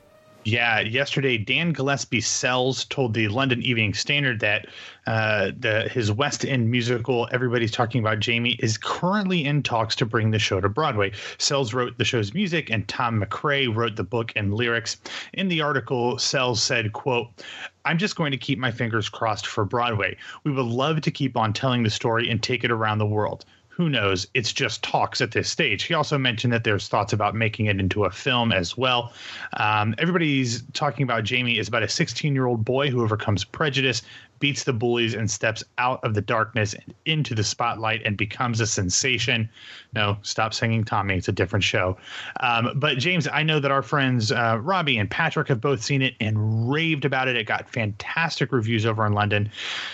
Yeah, 0.43 0.81
yesterday 0.81 1.39
Dan 1.39 1.73
Gillespie 1.73 2.21
Sells 2.21 2.85
told 2.85 3.15
the 3.15 3.27
London 3.29 3.63
Evening 3.63 3.95
Standard 3.95 4.39
that 4.41 4.67
uh, 5.07 5.49
the 5.57 5.89
his 5.89 6.11
West 6.11 6.45
End 6.45 6.69
musical 6.69 7.27
"Everybody's 7.31 7.71
Talking 7.71 8.01
About 8.01 8.19
Jamie" 8.19 8.55
is 8.59 8.77
currently 8.77 9.43
in 9.43 9.63
talks 9.63 9.95
to 9.95 10.05
bring 10.05 10.29
the 10.29 10.37
show 10.37 10.61
to 10.61 10.69
Broadway. 10.69 11.11
Sells 11.39 11.73
wrote 11.73 11.97
the 11.97 12.05
show's 12.05 12.35
music, 12.35 12.69
and 12.69 12.87
Tom 12.87 13.19
MacRae 13.19 13.65
wrote 13.75 13.95
the 13.95 14.03
book 14.03 14.31
and 14.35 14.53
lyrics. 14.53 14.97
In 15.33 15.47
the 15.47 15.59
article, 15.59 16.19
Sells 16.19 16.61
said, 16.61 16.93
"quote." 16.93 17.29
I'm 17.83 17.97
just 17.97 18.15
going 18.15 18.31
to 18.31 18.37
keep 18.37 18.59
my 18.59 18.71
fingers 18.71 19.09
crossed 19.09 19.47
for 19.47 19.65
Broadway. 19.65 20.17
We 20.43 20.51
would 20.51 20.65
love 20.65 21.01
to 21.01 21.11
keep 21.11 21.35
on 21.35 21.53
telling 21.53 21.81
the 21.81 21.89
story 21.89 22.29
and 22.29 22.41
take 22.41 22.63
it 22.63 22.71
around 22.71 22.99
the 22.99 23.05
world 23.05 23.45
who 23.75 23.89
knows? 23.89 24.25
It's 24.33 24.53
just 24.53 24.83
talks 24.83 25.19
at 25.19 25.31
this 25.31 25.49
stage. 25.49 25.83
He 25.83 25.93
also 25.93 26.17
mentioned 26.17 26.53
that 26.53 26.63
there's 26.63 26.87
thoughts 26.87 27.11
about 27.11 27.35
making 27.35 27.65
it 27.65 27.77
into 27.77 28.05
a 28.05 28.09
film 28.09 28.53
as 28.53 28.77
well. 28.77 29.11
Um, 29.57 29.93
everybody's 29.97 30.63
talking 30.71 31.03
about 31.03 31.25
Jamie 31.25 31.59
is 31.59 31.67
about 31.67 31.83
a 31.83 31.89
16 31.89 32.33
year 32.33 32.45
old 32.45 32.63
boy 32.63 32.89
who 32.89 33.03
overcomes 33.03 33.43
prejudice, 33.43 34.01
beats 34.45 34.63
the 34.63 34.73
bullies, 34.73 35.15
and 35.15 35.31
steps 35.31 35.63
out 35.79 35.99
of 36.03 36.13
the 36.13 36.21
darkness 36.21 36.75
and 36.75 36.93
into 37.05 37.33
the 37.33 37.43
spotlight 37.43 37.99
and 38.05 38.15
becomes 38.15 38.61
a 38.61 38.67
sensation. 38.67 39.49
No, 39.93 40.17
stop 40.21 40.53
singing 40.53 40.83
Tommy. 40.83 41.15
It's 41.15 41.27
a 41.27 41.31
different 41.31 41.63
show. 41.63 41.97
Um, 42.41 42.73
but 42.75 42.99
James, 42.99 43.27
I 43.27 43.41
know 43.41 43.59
that 43.59 43.71
our 43.71 43.81
friends 43.81 44.31
uh, 44.31 44.59
Robbie 44.61 44.99
and 44.99 45.09
Patrick 45.09 45.47
have 45.47 45.59
both 45.59 45.81
seen 45.81 46.03
it 46.03 46.13
and 46.19 46.69
raved 46.71 47.05
about 47.05 47.27
it. 47.27 47.35
It 47.35 47.45
got 47.45 47.67
fantastic 47.67 48.51
reviews 48.51 48.85
over 48.85 49.03
in 49.07 49.13
London. 49.13 49.49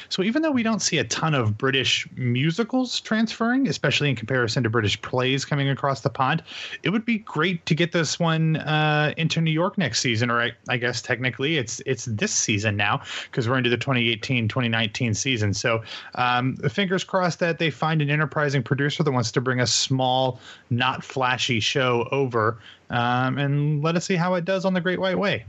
So 0.10 0.22
even 0.22 0.42
though 0.42 0.52
we 0.52 0.64
don't 0.64 0.82
see 0.82 0.98
a 0.98 1.06
ton 1.06 1.34
of 1.34 1.58
British 1.58 2.06
musicals 2.18 3.00
transferring, 3.00 3.70
especially 3.70 4.10
in 4.10 4.18
comparison 4.18 4.64
to 4.64 4.70
British 4.70 5.02
plays 5.02 5.46
coming 5.46 5.70
across 5.70 6.02
the 6.02 6.10
pond, 6.10 6.44
it 6.84 6.90
would 6.90 7.06
be 7.06 7.20
great 7.20 7.66
to 7.68 7.74
get 7.74 7.94
this 7.94 8.20
one 8.20 8.58
uh, 8.58 9.14
into 9.16 9.40
New 9.40 9.52
York 9.52 9.78
next 9.78 10.02
season, 10.02 10.30
or 10.30 10.42
I, 10.42 10.52
I 10.68 10.76
guess 10.76 11.02
technically 11.02 11.58
it's 11.58 11.82
it's 11.86 12.04
this 12.04 12.34
season 12.34 12.76
now 12.76 13.02
because 13.30 13.48
we're 13.48 13.58
into 13.58 13.70
the 13.70 13.78
2018 13.78 14.41
2019 14.48 15.14
season. 15.14 15.54
So 15.54 15.84
um, 16.16 16.56
fingers 16.56 17.04
crossed 17.04 17.40
that 17.40 17.60
they 17.60 17.70
find 17.70 18.02
an 18.02 18.10
enterprising 18.10 18.64
producer 18.64 19.04
that 19.04 19.12
wants 19.12 19.32
to 19.34 19.42
bring 19.42 19.60
a 19.60 19.68
small, 19.68 20.40
not 20.70 21.04
flashy 21.04 21.60
show 21.60 22.08
over, 22.12 22.58
um, 22.90 23.38
and 23.38 23.84
let 23.84 23.96
us 23.96 24.06
see 24.06 24.16
how 24.16 24.34
it 24.36 24.46
does 24.46 24.66
on 24.66 24.74
the 24.74 24.82
Great 24.82 25.00
White 25.00 25.18
Way. 25.18 25.46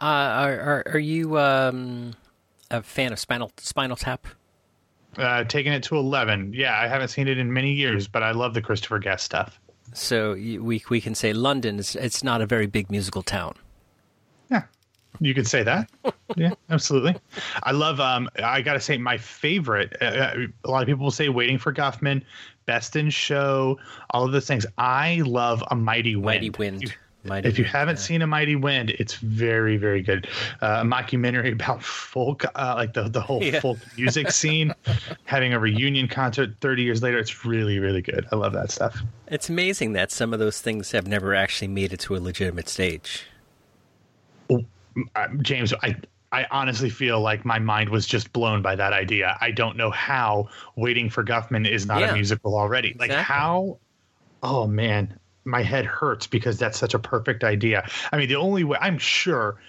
Uh, 0.00 0.04
are, 0.04 0.60
are, 0.60 0.82
are 0.94 0.98
you 0.98 1.38
um, 1.38 2.14
a 2.70 2.82
fan 2.82 3.12
of 3.12 3.18
Spinal 3.18 3.52
Spinal 3.58 3.96
Tap? 3.96 4.26
Uh, 5.18 5.44
taking 5.44 5.72
it 5.72 5.82
to 5.82 5.96
eleven. 5.96 6.52
Yeah, 6.54 6.78
I 6.78 6.86
haven't 6.86 7.08
seen 7.08 7.28
it 7.28 7.36
in 7.36 7.52
many 7.52 7.72
years, 7.72 8.08
but 8.08 8.22
I 8.22 8.30
love 8.30 8.54
the 8.54 8.62
Christopher 8.62 8.98
Guest 8.98 9.24
stuff. 9.24 9.60
So 9.92 10.34
we 10.34 10.82
we 10.88 11.00
can 11.00 11.14
say 11.14 11.32
London 11.32 11.78
is 11.78 11.96
it's 11.96 12.22
not 12.22 12.40
a 12.40 12.46
very 12.46 12.66
big 12.66 12.90
musical 12.90 13.22
town. 13.22 13.56
You 15.20 15.34
could 15.34 15.46
say 15.46 15.62
that. 15.62 15.90
yeah, 16.36 16.52
absolutely. 16.70 17.16
I 17.62 17.72
love. 17.72 18.00
Um, 18.00 18.28
I 18.42 18.62
gotta 18.62 18.80
say, 18.80 18.96
my 18.96 19.18
favorite. 19.18 19.96
Uh, 20.00 20.04
uh 20.04 20.36
a 20.64 20.70
lot 20.70 20.82
of 20.82 20.86
people 20.86 21.04
will 21.04 21.10
say 21.10 21.28
"Waiting 21.28 21.58
for 21.58 21.72
Guffman," 21.72 22.22
"Best 22.66 22.96
in 22.96 23.10
Show," 23.10 23.78
all 24.10 24.24
of 24.24 24.32
those 24.32 24.46
things. 24.46 24.66
I 24.78 25.22
love 25.24 25.62
"A 25.70 25.76
Mighty 25.76 26.16
Wind." 26.16 26.24
Mighty 26.24 26.50
Wind. 26.50 26.84
If, 27.22 27.28
Mighty 27.28 27.48
if 27.50 27.58
you 27.58 27.64
wind, 27.64 27.72
haven't 27.72 27.96
yeah. 27.96 28.02
seen 28.02 28.22
A 28.22 28.26
Mighty 28.26 28.56
Wind, 28.56 28.90
it's 28.98 29.16
very, 29.16 29.76
very 29.76 30.00
good. 30.00 30.26
Uh, 30.62 30.80
a 30.80 30.84
mockumentary 30.84 31.52
about 31.60 31.82
folk, 31.82 32.44
uh, 32.54 32.74
like 32.76 32.94
the 32.94 33.10
the 33.10 33.20
whole 33.20 33.42
yeah. 33.44 33.60
folk 33.60 33.78
music 33.98 34.30
scene, 34.30 34.72
having 35.24 35.52
a 35.52 35.58
reunion 35.58 36.08
concert 36.08 36.54
30 36.62 36.82
years 36.82 37.02
later. 37.02 37.18
It's 37.18 37.44
really, 37.44 37.78
really 37.78 38.00
good. 38.00 38.26
I 38.32 38.36
love 38.36 38.54
that 38.54 38.70
stuff. 38.70 38.98
It's 39.26 39.50
amazing 39.50 39.92
that 39.92 40.10
some 40.10 40.32
of 40.32 40.38
those 40.38 40.62
things 40.62 40.92
have 40.92 41.06
never 41.06 41.34
actually 41.34 41.68
made 41.68 41.92
it 41.92 42.00
to 42.00 42.16
a 42.16 42.18
legitimate 42.18 42.70
stage. 42.70 43.26
Uh, 45.14 45.28
James, 45.42 45.72
I 45.82 45.96
I 46.32 46.46
honestly 46.50 46.90
feel 46.90 47.20
like 47.20 47.44
my 47.44 47.58
mind 47.58 47.88
was 47.88 48.06
just 48.06 48.32
blown 48.32 48.62
by 48.62 48.76
that 48.76 48.92
idea. 48.92 49.36
I 49.40 49.50
don't 49.50 49.76
know 49.76 49.90
how 49.90 50.48
Waiting 50.76 51.10
for 51.10 51.24
Guffman 51.24 51.68
is 51.68 51.86
not 51.86 52.00
yeah, 52.00 52.10
a 52.10 52.14
musical 52.14 52.56
already. 52.56 52.90
Exactly. 52.90 53.16
Like 53.16 53.24
how? 53.24 53.78
Oh 54.42 54.66
man, 54.66 55.18
my 55.44 55.62
head 55.62 55.84
hurts 55.84 56.26
because 56.26 56.58
that's 56.58 56.78
such 56.78 56.94
a 56.94 56.98
perfect 56.98 57.44
idea. 57.44 57.88
I 58.12 58.16
mean, 58.16 58.28
the 58.28 58.36
only 58.36 58.64
way 58.64 58.78
I'm 58.80 58.98
sure 58.98 59.60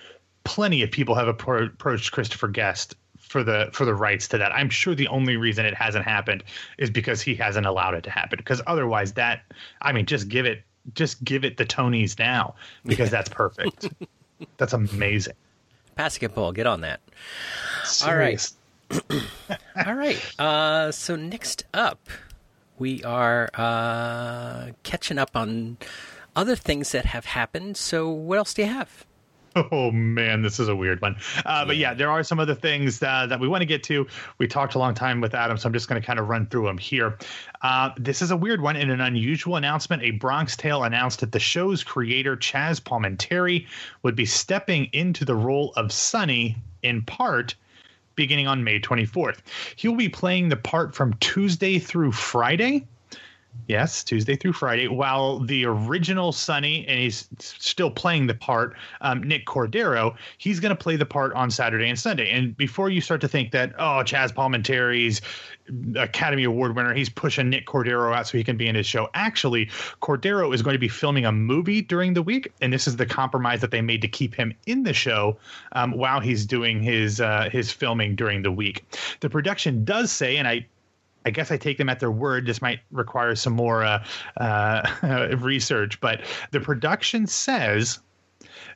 plenty 0.44 0.82
of 0.84 0.92
people 0.92 1.16
have 1.16 1.28
approached 1.28 2.12
Christopher 2.12 2.48
Guest 2.48 2.96
for 3.20 3.44
the 3.44 3.70
for 3.74 3.86
the 3.86 3.96
rights 3.96 4.28
to 4.30 4.38
that. 4.38 4.54
I'm 4.54 4.70
sure 4.70 4.94
the 4.94 5.08
only 5.08 5.38
reason 5.38 5.66
it 5.66 5.74
hasn't 5.74 6.06
happened 6.06 6.44
is 6.78 6.90
because 6.90 7.22
he 7.22 7.34
hasn't 7.36 7.66
allowed 7.66 7.96
it 7.96 8.04
to 8.04 8.12
happen. 8.12 8.38
Because 8.38 8.62
otherwise, 8.68 9.14
that 9.14 9.42
I 9.82 9.94
mean, 9.94 10.06
just 10.06 10.28
give 10.28 10.46
it 10.46 10.64
just 10.94 11.24
give 11.24 11.44
it 11.44 11.58
the 11.58 11.66
Tonys 11.66 12.20
now 12.20 12.56
because 12.86 13.10
that's 13.16 13.30
perfect. 13.30 13.90
That's 14.58 14.74
amazing. 14.74 15.34
Basketball, 15.96 16.52
get 16.52 16.68
on 16.68 16.82
that. 16.82 17.02
All 18.06 18.16
right. 18.16 18.52
All 19.86 19.94
right. 19.96 20.40
Uh, 20.40 20.92
so 20.92 21.16
next 21.16 21.66
up, 21.74 22.10
we 22.78 23.04
are 23.04 23.50
uh, 23.54 24.72
catching 24.84 25.18
up 25.18 25.32
on 25.36 25.78
other 26.36 26.56
things 26.56 26.92
that 26.92 27.06
have 27.06 27.26
happened. 27.26 27.78
So 27.78 28.10
what 28.10 28.38
else 28.38 28.54
do 28.54 28.64
you 28.64 28.68
have? 28.70 29.06
Oh 29.56 29.92
man, 29.92 30.42
this 30.42 30.60
is 30.60 30.70
a 30.70 30.76
weird 30.76 31.02
one. 31.02 31.18
Uh, 31.46 31.66
but 31.66 31.76
yeah, 31.78 31.94
there 31.94 32.10
are 32.10 32.24
some 32.24 32.40
other 32.40 32.56
things 32.56 33.04
uh, 33.04 33.26
that 33.28 33.40
we 33.40 33.48
want 33.48 33.62
to 33.62 33.66
get 33.66 33.84
to. 33.84 34.08
We 34.38 34.48
talked 34.48 34.76
a 34.76 34.80
long 34.80 34.94
time 34.94 35.20
with 35.20 35.34
Adam, 35.34 35.58
so 35.58 35.68
I'm 35.68 35.74
just 35.74 35.90
going 35.90 36.02
to 36.02 36.06
kind 36.06 36.20
of 36.20 36.30
run 36.30 36.48
through 36.48 36.66
them 36.66 36.78
here. 36.78 37.18
Uh, 37.62 37.90
this 37.98 38.22
is 38.22 38.32
a 38.32 38.38
weird 38.38 38.62
one. 38.62 38.76
In 38.76 38.90
an 38.90 39.02
unusual 39.02 39.58
announcement, 39.58 40.04
a 40.04 40.12
Bronx 40.12 40.56
Tale 40.56 40.84
announced 40.84 41.20
that 41.20 41.34
the 41.34 41.40
show's 41.40 41.84
creator 41.84 42.38
Chaz 42.38 42.80
Palminteri 42.80 43.68
would 44.04 44.16
be 44.16 44.26
stepping 44.26 44.86
into 44.94 45.26
the 45.26 45.36
role 45.36 45.74
of 45.76 45.92
Sonny 45.92 46.56
in 46.82 47.02
part 47.02 47.56
beginning 48.16 48.48
on 48.48 48.64
May 48.64 48.80
24th. 48.80 49.40
He'll 49.76 49.96
be 49.96 50.10
playing 50.10 50.50
the 50.50 50.56
part 50.56 50.94
from 50.96 51.14
Tuesday 51.16 51.80
through 51.80 52.12
Friday 52.12 52.88
Yes, 53.68 54.04
Tuesday 54.04 54.36
through 54.36 54.54
Friday. 54.54 54.88
While 54.88 55.40
the 55.40 55.66
original 55.66 56.32
Sonny, 56.32 56.86
and 56.88 57.00
he's 57.00 57.28
still 57.40 57.92
playing 57.92 58.28
the 58.28 58.34
part, 58.34 58.76
um, 59.02 59.24
Nick 59.24 59.46
Cordero, 59.46 60.16
he's 60.38 60.60
going 60.60 60.76
to 60.76 60.76
play 60.76 60.96
the 60.96 61.06
part 61.06 61.34
on 61.34 61.52
Saturday 61.52 61.88
and 61.88 61.98
Sunday. 61.98 62.30
And 62.32 62.56
before 62.58 62.90
you 62.90 63.02
start 63.02 63.22
to 63.22 63.28
think 63.28 63.52
that, 63.52 63.74
oh, 63.78 64.04
Chaz 64.04 64.34
Palminteri's 64.34 65.22
Academy 65.96 66.44
Award 66.44 66.76
winner, 66.76 66.94
he's 66.94 67.10
pushing 67.10 67.50
Nick 67.50 67.66
Cordero 67.66 68.14
out 68.14 68.28
so 68.28 68.38
he 68.38 68.44
can 68.44 68.58
be 68.58 68.68
in 68.68 68.76
his 68.76 68.86
show. 68.86 69.10
Actually, 69.14 69.68
Cordero 70.02 70.54
is 70.54 70.62
going 70.62 70.74
to 70.74 70.80
be 70.80 70.90
filming 70.90 71.26
a 71.26 71.32
movie 71.32 71.82
during 71.82 72.14
the 72.14 72.22
week, 72.22 72.52
and 72.62 72.74
this 72.74 72.88
is 72.88 72.98
the 72.98 73.06
compromise 73.06 73.62
that 73.62 73.72
they 73.72 73.82
made 73.82 74.02
to 74.02 74.08
keep 74.08 74.36
him 74.36 74.54
in 74.66 74.84
the 74.84 74.94
show 74.94 75.38
um, 75.74 75.92
while 75.92 76.20
he's 76.20 76.46
doing 76.46 76.82
his 76.82 77.22
uh, 77.22 77.48
his 77.52 77.72
filming 77.72 78.16
during 78.16 78.42
the 78.42 78.52
week. 78.52 78.84
The 79.22 79.30
production 79.30 79.86
does 79.86 80.12
say, 80.12 80.38
and 80.38 80.48
I 80.48 80.66
I 81.26 81.30
guess 81.30 81.52
I 81.52 81.58
take 81.58 81.78
them 81.78 81.90
at 81.90 82.00
their 82.00 82.12
word. 82.12 82.46
This 82.46 82.62
might 82.62 82.80
require 82.92 83.36
some 83.36 83.54
more 83.54 83.84
uh, 83.84 84.04
uh, 84.38 85.36
research, 85.40 86.00
but 86.02 86.22
the 86.52 86.60
production 86.60 87.28
says 87.28 88.00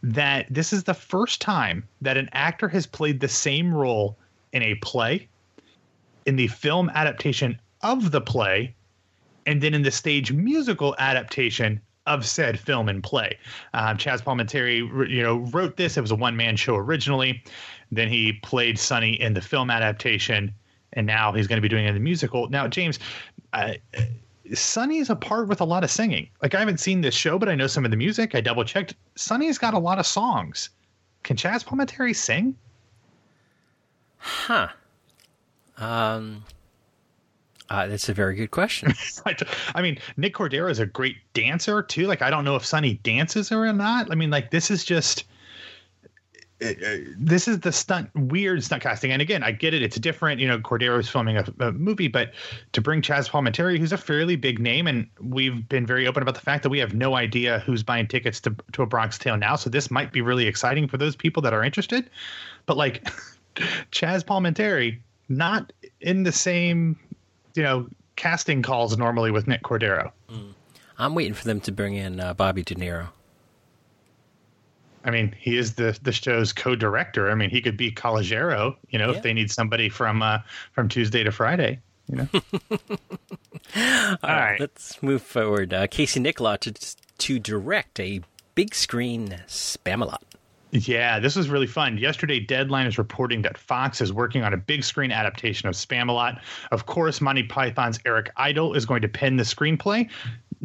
that 0.04 0.46
this 0.50 0.72
is 0.72 0.84
the 0.84 0.94
first 0.94 1.42
time 1.42 1.88
that 2.02 2.18
an 2.18 2.30
actor 2.34 2.68
has 2.68 2.86
played 2.86 3.20
the 3.20 3.28
same 3.28 3.74
role 3.74 4.18
in 4.54 4.62
a 4.62 4.76
play, 4.76 5.28
in 6.26 6.36
the 6.36 6.48
film 6.48 6.90
adaptation 6.94 7.60
of 7.82 8.12
the 8.12 8.22
play, 8.22 8.76
and 9.46 9.62
then 9.62 9.74
in 9.74 9.82
the 9.82 9.92
stage 9.92 10.32
musical 10.32 10.96
adaptation 11.00 11.82
of 12.06 12.26
said 12.26 12.60
film 12.60 12.88
and 12.88 13.04
play. 13.04 13.38
Um, 13.74 13.98
Chaz 13.98 14.24
Palminteri, 14.24 14.78
you 15.10 15.24
know, 15.24 15.38
wrote 15.52 15.76
this. 15.78 15.98
It 15.98 16.02
was 16.02 16.12
a 16.12 16.16
one 16.16 16.36
man 16.36 16.56
show 16.56 16.76
originally. 16.76 17.44
Then 17.92 18.08
he 18.08 18.34
played 18.44 18.78
Sonny 18.78 19.20
in 19.20 19.34
the 19.34 19.42
film 19.42 19.70
adaptation 19.70 20.54
and 20.96 21.06
now 21.06 21.32
he's 21.32 21.48
going 21.48 21.58
to 21.58 21.62
be 21.62 21.70
doing 21.70 21.86
it 21.86 21.90
in 21.90 21.94
the 21.94 22.00
musical. 22.00 22.50
Now, 22.50 22.68
James, 22.68 23.00
uh, 23.54 23.74
Sonny 24.54 24.98
is 24.98 25.10
a 25.10 25.16
part 25.16 25.48
with 25.48 25.62
a 25.62 25.66
lot 25.66 25.84
of 25.84 25.92
singing. 25.92 26.30
Like 26.42 26.56
I 26.56 26.60
haven't 26.60 26.80
seen 26.80 27.02
this 27.02 27.16
show, 27.16 27.40
but 27.40 27.50
I 27.50 27.56
know 27.56 27.68
some 27.68 27.86
of 27.86 27.92
the 27.92 27.98
music. 27.98 28.36
I 28.36 28.42
double 28.42 28.64
checked. 28.64 28.96
Sonny's 29.16 29.58
got 29.58 29.74
a 29.74 29.80
lot 29.80 30.00
of 30.00 30.06
songs. 30.06 30.70
Can 31.24 31.36
Chaz 31.36 31.66
Palminteri 31.66 32.16
sing? 32.16 32.56
Huh. 34.18 34.70
Um. 35.78 36.44
Uh, 37.68 37.88
that's 37.88 38.10
a 38.10 38.14
very 38.14 38.36
good 38.36 38.52
question. 38.52 38.94
I 39.76 39.82
mean, 39.82 39.98
Nick 40.18 40.36
Cordero 40.36 40.70
is 40.70 40.78
a 40.78 40.86
great 40.86 41.18
dancer 41.34 41.82
too. 41.82 42.06
Like, 42.06 42.22
I 42.22 42.30
don't 42.30 42.46
know 42.46 42.56
if 42.56 42.64
Sonny 42.64 42.96
dances 43.02 43.52
or 43.52 43.72
not. 43.74 44.12
I 44.12 44.16
mean, 44.16 44.30
like, 44.30 44.52
this 44.52 44.70
is 44.70 44.86
just 44.86 45.26
uh, 46.64 46.74
this 47.18 47.50
is 47.50 47.60
the 47.60 47.72
stunt 47.72 48.10
weird 48.16 48.64
stunt 48.64 48.82
casting. 48.82 49.12
And 49.12 49.22
again 49.22 49.44
i 49.44 49.52
get 49.52 49.74
it. 49.74 49.82
It's 49.82 49.98
different. 49.98 50.40
You 50.40 50.48
know 50.48 50.60
cordero's 50.60 51.10
filming 51.10 51.38
a, 51.38 51.46
a, 51.60 51.72
movie 51.72 52.08
but 52.08 52.32
to 52.72 52.82
bring 52.82 53.02
chaz 53.02 53.30
palminteri 53.30 53.78
who's 53.78 53.92
a 53.92 53.98
fairly 53.98 54.36
big 54.36 54.60
name 54.60 54.88
and 54.88 55.08
we've 55.20 55.68
been 55.68 55.86
very 55.86 56.08
open 56.08 56.22
about 56.22 56.36
the 56.36 56.42
fact 56.42 56.64
that 56.64 56.70
we 56.70 56.80
have 56.80 56.94
no 56.94 57.16
idea 57.16 57.60
who's 57.60 57.84
buying 57.84 58.08
tickets 58.08 58.40
to, 58.42 58.56
to 58.72 58.82
a 58.82 58.86
bronx 58.86 59.18
tale 59.18 59.38
now. 59.38 59.56
So 59.56 59.70
this 59.70 59.92
might 59.92 60.14
be 60.14 60.22
really 60.22 60.48
exciting 60.48 60.88
for 60.88 60.98
those 60.98 61.16
people 61.16 61.42
that 61.44 61.54
are 61.54 61.64
interested. 61.64 62.10
But 62.66 62.78
like 62.78 63.04
chaz 63.92 64.24
palminteri 64.24 65.00
not 65.28 65.74
in 66.02 66.24
the 66.24 66.32
same 66.32 66.98
you 67.56 67.64
know 67.64 67.88
casting 68.16 68.62
calls 68.62 68.98
normally 68.98 69.32
with 69.32 69.48
nick 69.48 69.64
cordero. 69.64 70.12
Mm. 70.30 70.54
i'm 70.98 71.16
waiting 71.16 71.34
for 71.34 71.46
them 71.46 71.60
to 71.62 71.72
bring 71.72 71.96
in 71.96 72.20
uh, 72.20 72.34
bobby 72.34 72.64
de 72.64 72.76
niro 72.76 73.08
I 75.06 75.12
mean, 75.12 75.34
he 75.38 75.58
is 75.58 75.76
the 75.76 75.98
the 76.02 76.12
show's 76.12 76.52
co-director. 76.52 77.30
I 77.30 77.36
mean, 77.36 77.50
he 77.50 77.62
could 77.62 77.78
be 77.78 77.92
Calogero, 77.92 78.76
you 78.90 79.00
know, 79.00 79.12
yeah. 79.12 79.18
if 79.18 79.24
they 79.24 79.34
need 79.34 79.52
somebody 79.52 79.88
from 79.88 80.22
uh, 80.22 80.40
from 80.74 80.90
Tuesday 80.90 81.24
to 81.24 81.32
Friday. 81.32 81.80
You 82.08 82.16
know. 82.18 82.28
All, 82.34 83.00
All 84.24 84.36
right, 84.36 84.60
let's 84.60 85.02
move 85.02 85.22
forward. 85.22 85.74
Uh, 85.74 85.88
Casey 85.88 86.20
Nicholaw 86.20 86.60
to 86.60 86.74
to 87.20 87.40
direct 87.40 88.00
a 88.00 88.22
big 88.56 88.74
screen 88.74 89.42
Spamalot. 89.48 90.22
Yeah, 90.72 91.20
this 91.20 91.36
was 91.38 91.48
really 91.48 91.68
fun. 91.68 91.98
Yesterday, 91.98 92.40
Deadline 92.40 92.86
is 92.86 92.98
reporting 92.98 93.44
that 93.44 93.58
Fox 93.58 94.02
is 94.02 94.12
working 94.12 94.44
on 94.44 94.54
a 94.54 94.58
big 94.58 94.84
screen 94.84 95.12
adaptation 95.12 95.70
of 95.70 95.76
Spamalot. 95.76 96.42
Of 96.72 96.86
course, 96.86 97.22
Monty 97.22 97.44
Python's 97.44 98.00
Eric 98.06 98.32
Idle 98.36 98.74
is 98.74 98.86
going 98.86 99.02
to 99.02 99.08
pen 99.08 99.38
the 99.38 99.44
screenplay 99.44 100.10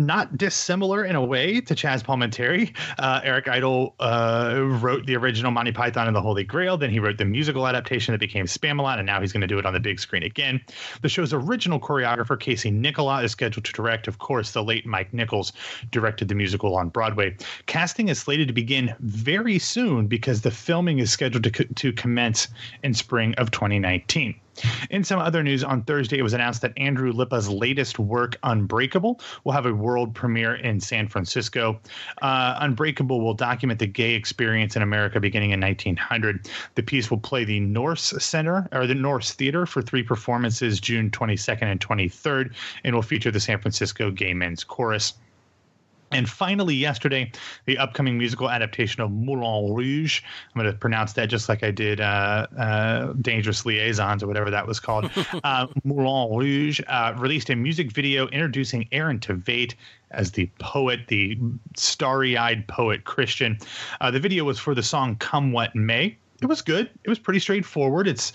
not 0.00 0.36
dissimilar 0.36 1.04
in 1.04 1.14
a 1.14 1.24
way 1.24 1.60
to 1.60 1.74
Chaz 1.74 2.02
Palminteri. 2.02 2.74
Uh, 2.98 3.20
Eric 3.22 3.48
Idle 3.48 3.94
uh, 4.00 4.58
wrote 4.80 5.06
the 5.06 5.14
original 5.16 5.52
Monty 5.52 5.72
Python 5.72 6.06
and 6.06 6.16
the 6.16 6.22
Holy 6.22 6.42
Grail. 6.42 6.76
Then 6.76 6.90
he 6.90 6.98
wrote 6.98 7.18
the 7.18 7.24
musical 7.24 7.68
adaptation 7.68 8.12
that 8.12 8.18
became 8.18 8.46
Spamalot, 8.46 8.96
and 8.96 9.06
now 9.06 9.20
he's 9.20 9.32
going 9.32 9.42
to 9.42 9.46
do 9.46 9.58
it 9.58 9.66
on 9.66 9.74
the 9.74 9.80
big 9.80 10.00
screen 10.00 10.22
again. 10.22 10.60
The 11.02 11.08
show's 11.08 11.32
original 11.32 11.78
choreographer, 11.78 12.40
Casey 12.40 12.70
Nicholaw, 12.70 13.22
is 13.22 13.32
scheduled 13.32 13.64
to 13.66 13.72
direct. 13.72 14.08
Of 14.08 14.18
course, 14.18 14.52
the 14.52 14.64
late 14.64 14.86
Mike 14.86 15.12
Nichols 15.12 15.52
directed 15.90 16.28
the 16.28 16.34
musical 16.34 16.74
on 16.76 16.88
Broadway. 16.88 17.36
Casting 17.66 18.08
is 18.08 18.18
slated 18.18 18.48
to 18.48 18.54
begin 18.54 18.94
very 19.00 19.58
soon 19.58 20.06
because 20.06 20.40
the 20.40 20.50
filming 20.50 20.98
is 20.98 21.12
scheduled 21.12 21.44
to, 21.44 21.50
to 21.50 21.92
commence 21.92 22.48
in 22.82 22.94
spring 22.94 23.34
of 23.34 23.50
2019. 23.50 24.34
In 24.90 25.04
some 25.04 25.20
other 25.20 25.42
news, 25.42 25.62
on 25.62 25.84
Thursday, 25.84 26.18
it 26.18 26.22
was 26.22 26.32
announced 26.32 26.62
that 26.62 26.72
Andrew 26.76 27.12
Lippa's 27.12 27.48
latest 27.48 27.98
work, 27.98 28.36
Unbreakable, 28.42 29.20
will 29.44 29.52
have 29.52 29.66
a 29.66 29.72
world 29.72 30.14
premiere 30.14 30.54
in 30.54 30.80
San 30.80 31.08
Francisco. 31.08 31.80
Uh, 32.20 32.56
Unbreakable 32.60 33.20
will 33.20 33.34
document 33.34 33.78
the 33.78 33.86
gay 33.86 34.14
experience 34.14 34.76
in 34.76 34.82
America 34.82 35.20
beginning 35.20 35.50
in 35.50 35.60
1900. 35.60 36.48
The 36.74 36.82
piece 36.82 37.10
will 37.10 37.18
play 37.18 37.44
the 37.44 37.60
Nourse 37.60 38.12
Center 38.18 38.68
or 38.72 38.86
the 38.86 38.94
Nourse 38.94 39.32
Theater 39.32 39.66
for 39.66 39.82
three 39.82 40.02
performances, 40.02 40.80
June 40.80 41.10
22nd 41.10 41.62
and 41.62 41.80
23rd, 41.80 42.52
and 42.84 42.94
will 42.94 43.02
feature 43.02 43.30
the 43.30 43.40
San 43.40 43.60
Francisco 43.60 44.10
Gay 44.10 44.34
Men's 44.34 44.64
Chorus. 44.64 45.14
And 46.12 46.28
finally, 46.28 46.74
yesterday, 46.74 47.30
the 47.66 47.78
upcoming 47.78 48.18
musical 48.18 48.50
adaptation 48.50 49.00
of 49.00 49.12
Moulin 49.12 49.72
Rouge. 49.72 50.22
I'm 50.54 50.60
going 50.60 50.72
to 50.72 50.78
pronounce 50.78 51.12
that 51.12 51.26
just 51.26 51.48
like 51.48 51.62
I 51.62 51.70
did 51.70 52.00
uh, 52.00 52.46
uh, 52.58 53.12
Dangerous 53.20 53.64
Liaisons 53.64 54.22
or 54.22 54.26
whatever 54.26 54.50
that 54.50 54.66
was 54.66 54.80
called. 54.80 55.10
uh, 55.44 55.68
Moulin 55.84 56.36
Rouge 56.36 56.80
uh, 56.88 57.14
released 57.16 57.48
a 57.50 57.56
music 57.56 57.92
video 57.92 58.26
introducing 58.28 58.88
Aaron 58.90 59.20
Tveit 59.20 59.74
as 60.10 60.32
the 60.32 60.50
poet, 60.58 61.06
the 61.06 61.38
starry 61.76 62.36
eyed 62.36 62.66
poet 62.66 63.04
Christian. 63.04 63.58
Uh, 64.00 64.10
the 64.10 64.20
video 64.20 64.42
was 64.42 64.58
for 64.58 64.74
the 64.74 64.82
song 64.82 65.14
Come 65.16 65.52
What 65.52 65.76
May 65.76 66.16
it 66.42 66.46
was 66.46 66.62
good. 66.62 66.90
It 67.04 67.08
was 67.08 67.18
pretty 67.18 67.40
straightforward. 67.40 68.08
It's 68.08 68.32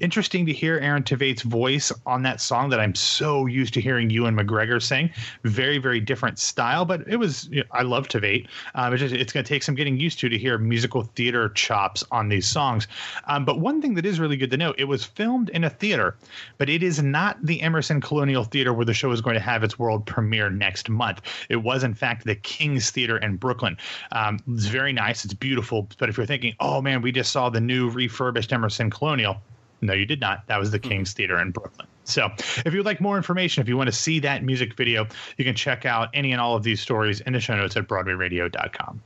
interesting 0.00 0.46
to 0.46 0.52
hear 0.52 0.78
Aaron 0.78 1.02
Tveit's 1.02 1.42
voice 1.42 1.92
on 2.06 2.22
that 2.22 2.40
song 2.40 2.70
that 2.70 2.80
I'm 2.80 2.94
so 2.94 3.46
used 3.46 3.74
to 3.74 3.80
hearing 3.80 4.10
Ewan 4.10 4.36
McGregor 4.36 4.80
sing. 4.80 5.10
Very, 5.44 5.78
very 5.78 6.00
different 6.00 6.38
style, 6.38 6.84
but 6.84 7.06
it 7.08 7.16
was. 7.16 7.48
You 7.50 7.60
know, 7.60 7.66
I 7.72 7.82
love 7.82 8.08
Tveit. 8.08 8.46
Um, 8.74 8.94
it's, 8.94 9.02
it's 9.02 9.32
going 9.32 9.44
to 9.44 9.48
take 9.48 9.62
some 9.62 9.74
getting 9.74 9.98
used 9.98 10.18
to 10.20 10.28
to 10.28 10.38
hear 10.38 10.58
musical 10.58 11.02
theater 11.02 11.48
chops 11.50 12.04
on 12.10 12.28
these 12.28 12.46
songs. 12.46 12.86
Um, 13.26 13.44
but 13.44 13.60
one 13.60 13.82
thing 13.82 13.94
that 13.94 14.06
is 14.06 14.20
really 14.20 14.36
good 14.36 14.50
to 14.50 14.56
know, 14.56 14.74
it 14.78 14.84
was 14.84 15.04
filmed 15.04 15.50
in 15.50 15.64
a 15.64 15.70
theater, 15.70 16.16
but 16.58 16.68
it 16.68 16.82
is 16.82 17.02
not 17.02 17.44
the 17.44 17.60
Emerson 17.60 18.00
Colonial 18.00 18.44
Theater 18.44 18.72
where 18.72 18.84
the 18.84 18.94
show 18.94 19.10
is 19.10 19.20
going 19.20 19.34
to 19.34 19.40
have 19.40 19.64
its 19.64 19.78
world 19.78 20.06
premiere 20.06 20.50
next 20.50 20.88
month. 20.88 21.22
It 21.48 21.56
was, 21.56 21.84
in 21.84 21.94
fact, 21.94 22.24
the 22.24 22.36
King's 22.36 22.90
Theater 22.90 23.18
in 23.18 23.36
Brooklyn. 23.36 23.76
Um, 24.12 24.38
it's 24.48 24.66
very 24.66 24.92
nice. 24.92 25.24
It's 25.24 25.34
beautiful. 25.34 25.88
But 25.98 26.08
if 26.08 26.16
you're 26.16 26.26
thinking, 26.26 26.54
oh 26.60 26.80
man, 26.80 27.02
we 27.02 27.12
just 27.12 27.32
saw 27.32 27.47
the 27.50 27.60
new 27.60 27.90
refurbished 27.90 28.52
Emerson 28.52 28.90
Colonial. 28.90 29.36
No, 29.80 29.92
you 29.92 30.06
did 30.06 30.20
not. 30.20 30.46
That 30.48 30.58
was 30.58 30.70
the 30.70 30.78
King's 30.78 31.12
Theater 31.12 31.38
in 31.38 31.52
Brooklyn. 31.52 31.86
So, 32.04 32.30
if 32.64 32.72
you'd 32.72 32.86
like 32.86 33.00
more 33.00 33.16
information, 33.16 33.60
if 33.60 33.68
you 33.68 33.76
want 33.76 33.88
to 33.88 33.92
see 33.92 34.18
that 34.20 34.42
music 34.42 34.74
video, 34.74 35.06
you 35.36 35.44
can 35.44 35.54
check 35.54 35.84
out 35.84 36.08
any 36.14 36.32
and 36.32 36.40
all 36.40 36.56
of 36.56 36.62
these 36.62 36.80
stories 36.80 37.20
in 37.20 37.34
the 37.34 37.40
show 37.40 37.54
notes 37.54 37.76
at 37.76 37.86
BroadwayRadio.com. 37.86 39.02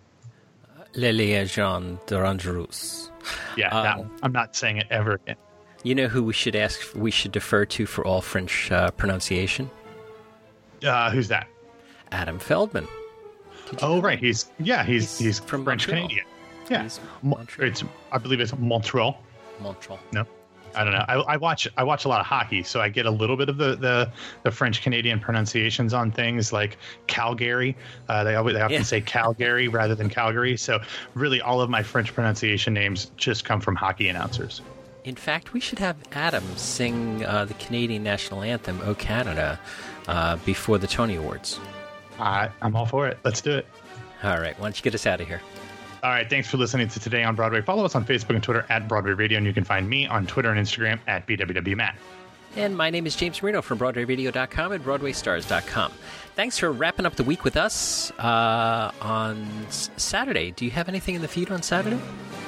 Le 0.94 1.12
Liaison 1.12 1.98
Dangereuse. 2.06 3.10
Yeah, 3.56 3.68
um, 3.68 3.82
that 3.84 3.98
one. 3.98 4.10
I'm 4.22 4.32
not 4.32 4.54
saying 4.54 4.78
it 4.78 4.86
ever 4.90 5.14
again. 5.14 5.36
You 5.82 5.94
know 5.96 6.06
who 6.06 6.22
we 6.22 6.32
should 6.32 6.54
ask, 6.54 6.80
we 6.94 7.10
should 7.10 7.32
defer 7.32 7.64
to 7.66 7.86
for 7.86 8.06
all 8.06 8.20
French 8.20 8.70
uh, 8.70 8.92
pronunciation? 8.92 9.68
Uh, 10.84 11.10
who's 11.10 11.28
that? 11.28 11.48
Adam 12.12 12.38
Feldman. 12.38 12.86
Oh, 13.80 14.00
right. 14.00 14.18
He's, 14.18 14.50
yeah, 14.60 14.84
he's, 14.84 15.18
he's, 15.18 15.38
he's 15.38 15.38
from 15.40 15.64
French 15.64 15.88
Canadian. 15.88 16.24
Yeah, 16.70 16.88
Montreal. 17.22 17.70
it's 17.70 17.84
I 18.10 18.18
believe 18.18 18.40
it's 18.40 18.56
Montreal. 18.56 19.18
Montreal. 19.60 19.98
No. 20.12 20.26
I 20.74 20.84
don't 20.84 20.92
know. 20.92 21.04
I, 21.08 21.14
I, 21.14 21.36
watch 21.36 21.68
I 21.76 21.84
watch 21.84 22.04
a 22.04 22.08
lot 22.08 22.20
of 22.20 22.26
hockey, 22.26 22.62
so 22.62 22.80
I 22.80 22.88
get 22.88 23.06
a 23.06 23.10
little 23.10 23.36
bit 23.36 23.48
of 23.48 23.58
the 23.58 23.76
the, 23.76 24.10
the 24.42 24.50
French 24.50 24.82
Canadian 24.82 25.20
pronunciations 25.20 25.92
on 25.92 26.10
things 26.10 26.52
like 26.52 26.78
Calgary. 27.06 27.76
Uh, 28.08 28.24
they 28.24 28.36
always 28.36 28.54
they 28.54 28.60
often 28.60 28.78
yeah. 28.78 28.82
say 28.82 29.00
Calgary 29.00 29.68
rather 29.80 29.94
than 29.94 30.08
Calgary. 30.08 30.56
So 30.56 30.80
really, 31.14 31.40
all 31.40 31.60
of 31.60 31.68
my 31.68 31.82
French 31.82 32.14
pronunciation 32.14 32.74
names 32.74 33.10
just 33.16 33.44
come 33.44 33.60
from 33.60 33.76
hockey 33.76 34.08
announcers. 34.08 34.62
In 35.04 35.16
fact, 35.16 35.52
we 35.52 35.60
should 35.60 35.80
have 35.80 35.96
Adam 36.12 36.44
sing 36.56 37.24
uh, 37.24 37.44
the 37.44 37.54
Canadian 37.54 38.02
national 38.02 38.42
anthem, 38.42 38.80
"O 38.84 38.94
Canada," 38.94 39.58
uh, 40.08 40.36
before 40.44 40.78
the 40.78 40.86
Tony 40.86 41.16
Awards. 41.16 41.60
I, 42.18 42.50
I'm 42.60 42.76
all 42.76 42.86
for 42.86 43.08
it. 43.08 43.18
Let's 43.24 43.40
do 43.40 43.52
it. 43.52 43.66
All 44.22 44.38
right. 44.38 44.58
Why 44.58 44.66
don't 44.66 44.76
you 44.76 44.82
get 44.82 44.94
us 44.94 45.06
out 45.06 45.20
of 45.20 45.26
here? 45.26 45.40
All 46.02 46.10
right. 46.10 46.28
Thanks 46.28 46.48
for 46.48 46.56
listening 46.56 46.88
to 46.88 46.98
Today 46.98 47.22
on 47.22 47.36
Broadway. 47.36 47.62
Follow 47.62 47.84
us 47.84 47.94
on 47.94 48.04
Facebook 48.04 48.34
and 48.34 48.42
Twitter 48.42 48.66
at 48.68 48.88
Broadway 48.88 49.12
Radio, 49.12 49.38
and 49.38 49.46
you 49.46 49.52
can 49.52 49.62
find 49.62 49.88
me 49.88 50.06
on 50.08 50.26
Twitter 50.26 50.50
and 50.50 50.58
Instagram 50.58 50.98
at 51.06 51.26
BWWMatt. 51.28 51.94
And 52.56 52.76
my 52.76 52.90
name 52.90 53.06
is 53.06 53.14
James 53.14 53.40
Marino 53.40 53.62
from 53.62 53.78
BroadwayRadio.com 53.78 54.72
and 54.72 54.84
BroadwayStars.com. 54.84 55.92
Thanks 56.34 56.58
for 56.58 56.72
wrapping 56.72 57.06
up 57.06 57.14
the 57.14 57.22
week 57.22 57.44
with 57.44 57.56
us 57.56 58.10
uh, 58.18 58.90
on 59.00 59.46
Saturday. 59.70 60.50
Do 60.50 60.64
you 60.64 60.72
have 60.72 60.88
anything 60.88 61.14
in 61.14 61.22
the 61.22 61.28
feed 61.28 61.50
on 61.52 61.62
Saturday? 61.62 62.00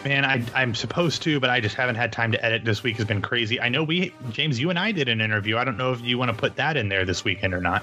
Man, 0.05 0.25
I, 0.25 0.45
I'm 0.55 0.75
supposed 0.75 1.23
to, 1.23 1.39
but 1.39 1.49
I 1.49 1.61
just 1.61 1.77
haven't 1.77 1.95
had 1.95 2.13
time 2.13 2.33
to 2.33 2.45
edit. 2.45 2.65
This 2.65 2.83
week 2.83 2.97
has 2.97 3.07
been 3.07 3.23
crazy. 3.23 3.61
I 3.61 3.69
know 3.69 3.85
we, 3.85 4.13
James, 4.31 4.59
you 4.59 4.69
and 4.69 4.79
I 4.79 4.91
did 4.91 5.09
an 5.09 5.21
interview. 5.21 5.57
I 5.57 5.65
don't 5.65 5.79
know 5.79 5.93
if 5.93 6.01
you 6.03 6.19
want 6.19 6.31
to 6.31 6.37
put 6.37 6.57
that 6.57 6.77
in 6.77 6.89
there 6.89 7.05
this 7.05 7.25
weekend 7.25 7.55
or 7.55 7.61
not. 7.61 7.83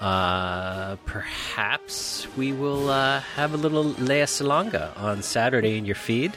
Uh, 0.00 0.96
perhaps 1.04 2.26
we 2.36 2.52
will 2.52 2.88
uh, 2.88 3.20
have 3.20 3.52
a 3.52 3.56
little 3.56 3.84
Lea 3.84 4.24
Salonga 4.24 4.98
on 4.98 5.22
Saturday 5.22 5.76
in 5.76 5.84
your 5.84 5.94
feed. 5.94 6.32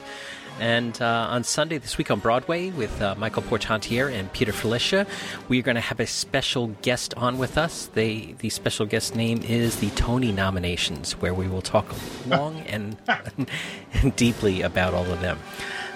And 0.59 1.01
uh, 1.01 1.27
on 1.31 1.43
Sunday 1.43 1.79
this 1.79 1.97
week 1.97 2.11
on 2.11 2.19
Broadway 2.19 2.69
with 2.71 3.01
uh, 3.01 3.15
Michael 3.15 3.41
Portantiere 3.41 4.13
and 4.13 4.31
Peter 4.33 4.51
Filichia, 4.51 5.07
we 5.49 5.59
are 5.59 5.63
going 5.63 5.75
to 5.75 5.81
have 5.81 5.99
a 5.99 6.05
special 6.05 6.67
guest 6.83 7.13
on 7.15 7.37
with 7.37 7.57
us. 7.57 7.87
They, 7.93 8.35
the 8.37 8.49
special 8.49 8.85
guest 8.85 9.15
name 9.15 9.41
is 9.41 9.77
the 9.77 9.89
Tony 9.91 10.31
nominations, 10.31 11.13
where 11.13 11.33
we 11.33 11.47
will 11.47 11.63
talk 11.63 11.87
long 12.27 12.59
and, 12.67 12.97
and 13.93 14.15
deeply 14.15 14.61
about 14.61 14.93
all 14.93 15.09
of 15.11 15.21
them. 15.21 15.39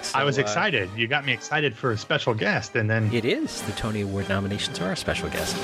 So, 0.02 0.18
I 0.18 0.24
was 0.24 0.38
uh, 0.38 0.42
excited. 0.42 0.88
Uh, 0.88 0.96
you 0.96 1.06
got 1.06 1.26
me 1.26 1.32
excited 1.32 1.76
for 1.76 1.90
a 1.90 1.98
special 1.98 2.34
guest, 2.34 2.76
and 2.76 2.88
then 2.88 3.12
it 3.12 3.24
is 3.24 3.62
the 3.62 3.72
Tony 3.72 4.02
Award 4.02 4.28
nominations 4.28 4.80
are 4.80 4.92
a 4.92 4.96
special 4.96 5.28
guest. 5.28 5.56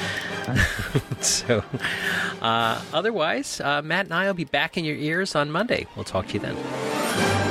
so, 1.20 1.62
uh, 2.42 2.82
otherwise, 2.92 3.60
uh, 3.60 3.82
Matt 3.82 4.06
and 4.06 4.14
I 4.14 4.26
will 4.26 4.34
be 4.34 4.44
back 4.44 4.76
in 4.76 4.84
your 4.84 4.96
ears 4.96 5.34
on 5.34 5.50
Monday. 5.50 5.86
We'll 5.96 6.04
talk 6.04 6.28
to 6.28 6.34
you 6.34 6.40
then. 6.40 7.43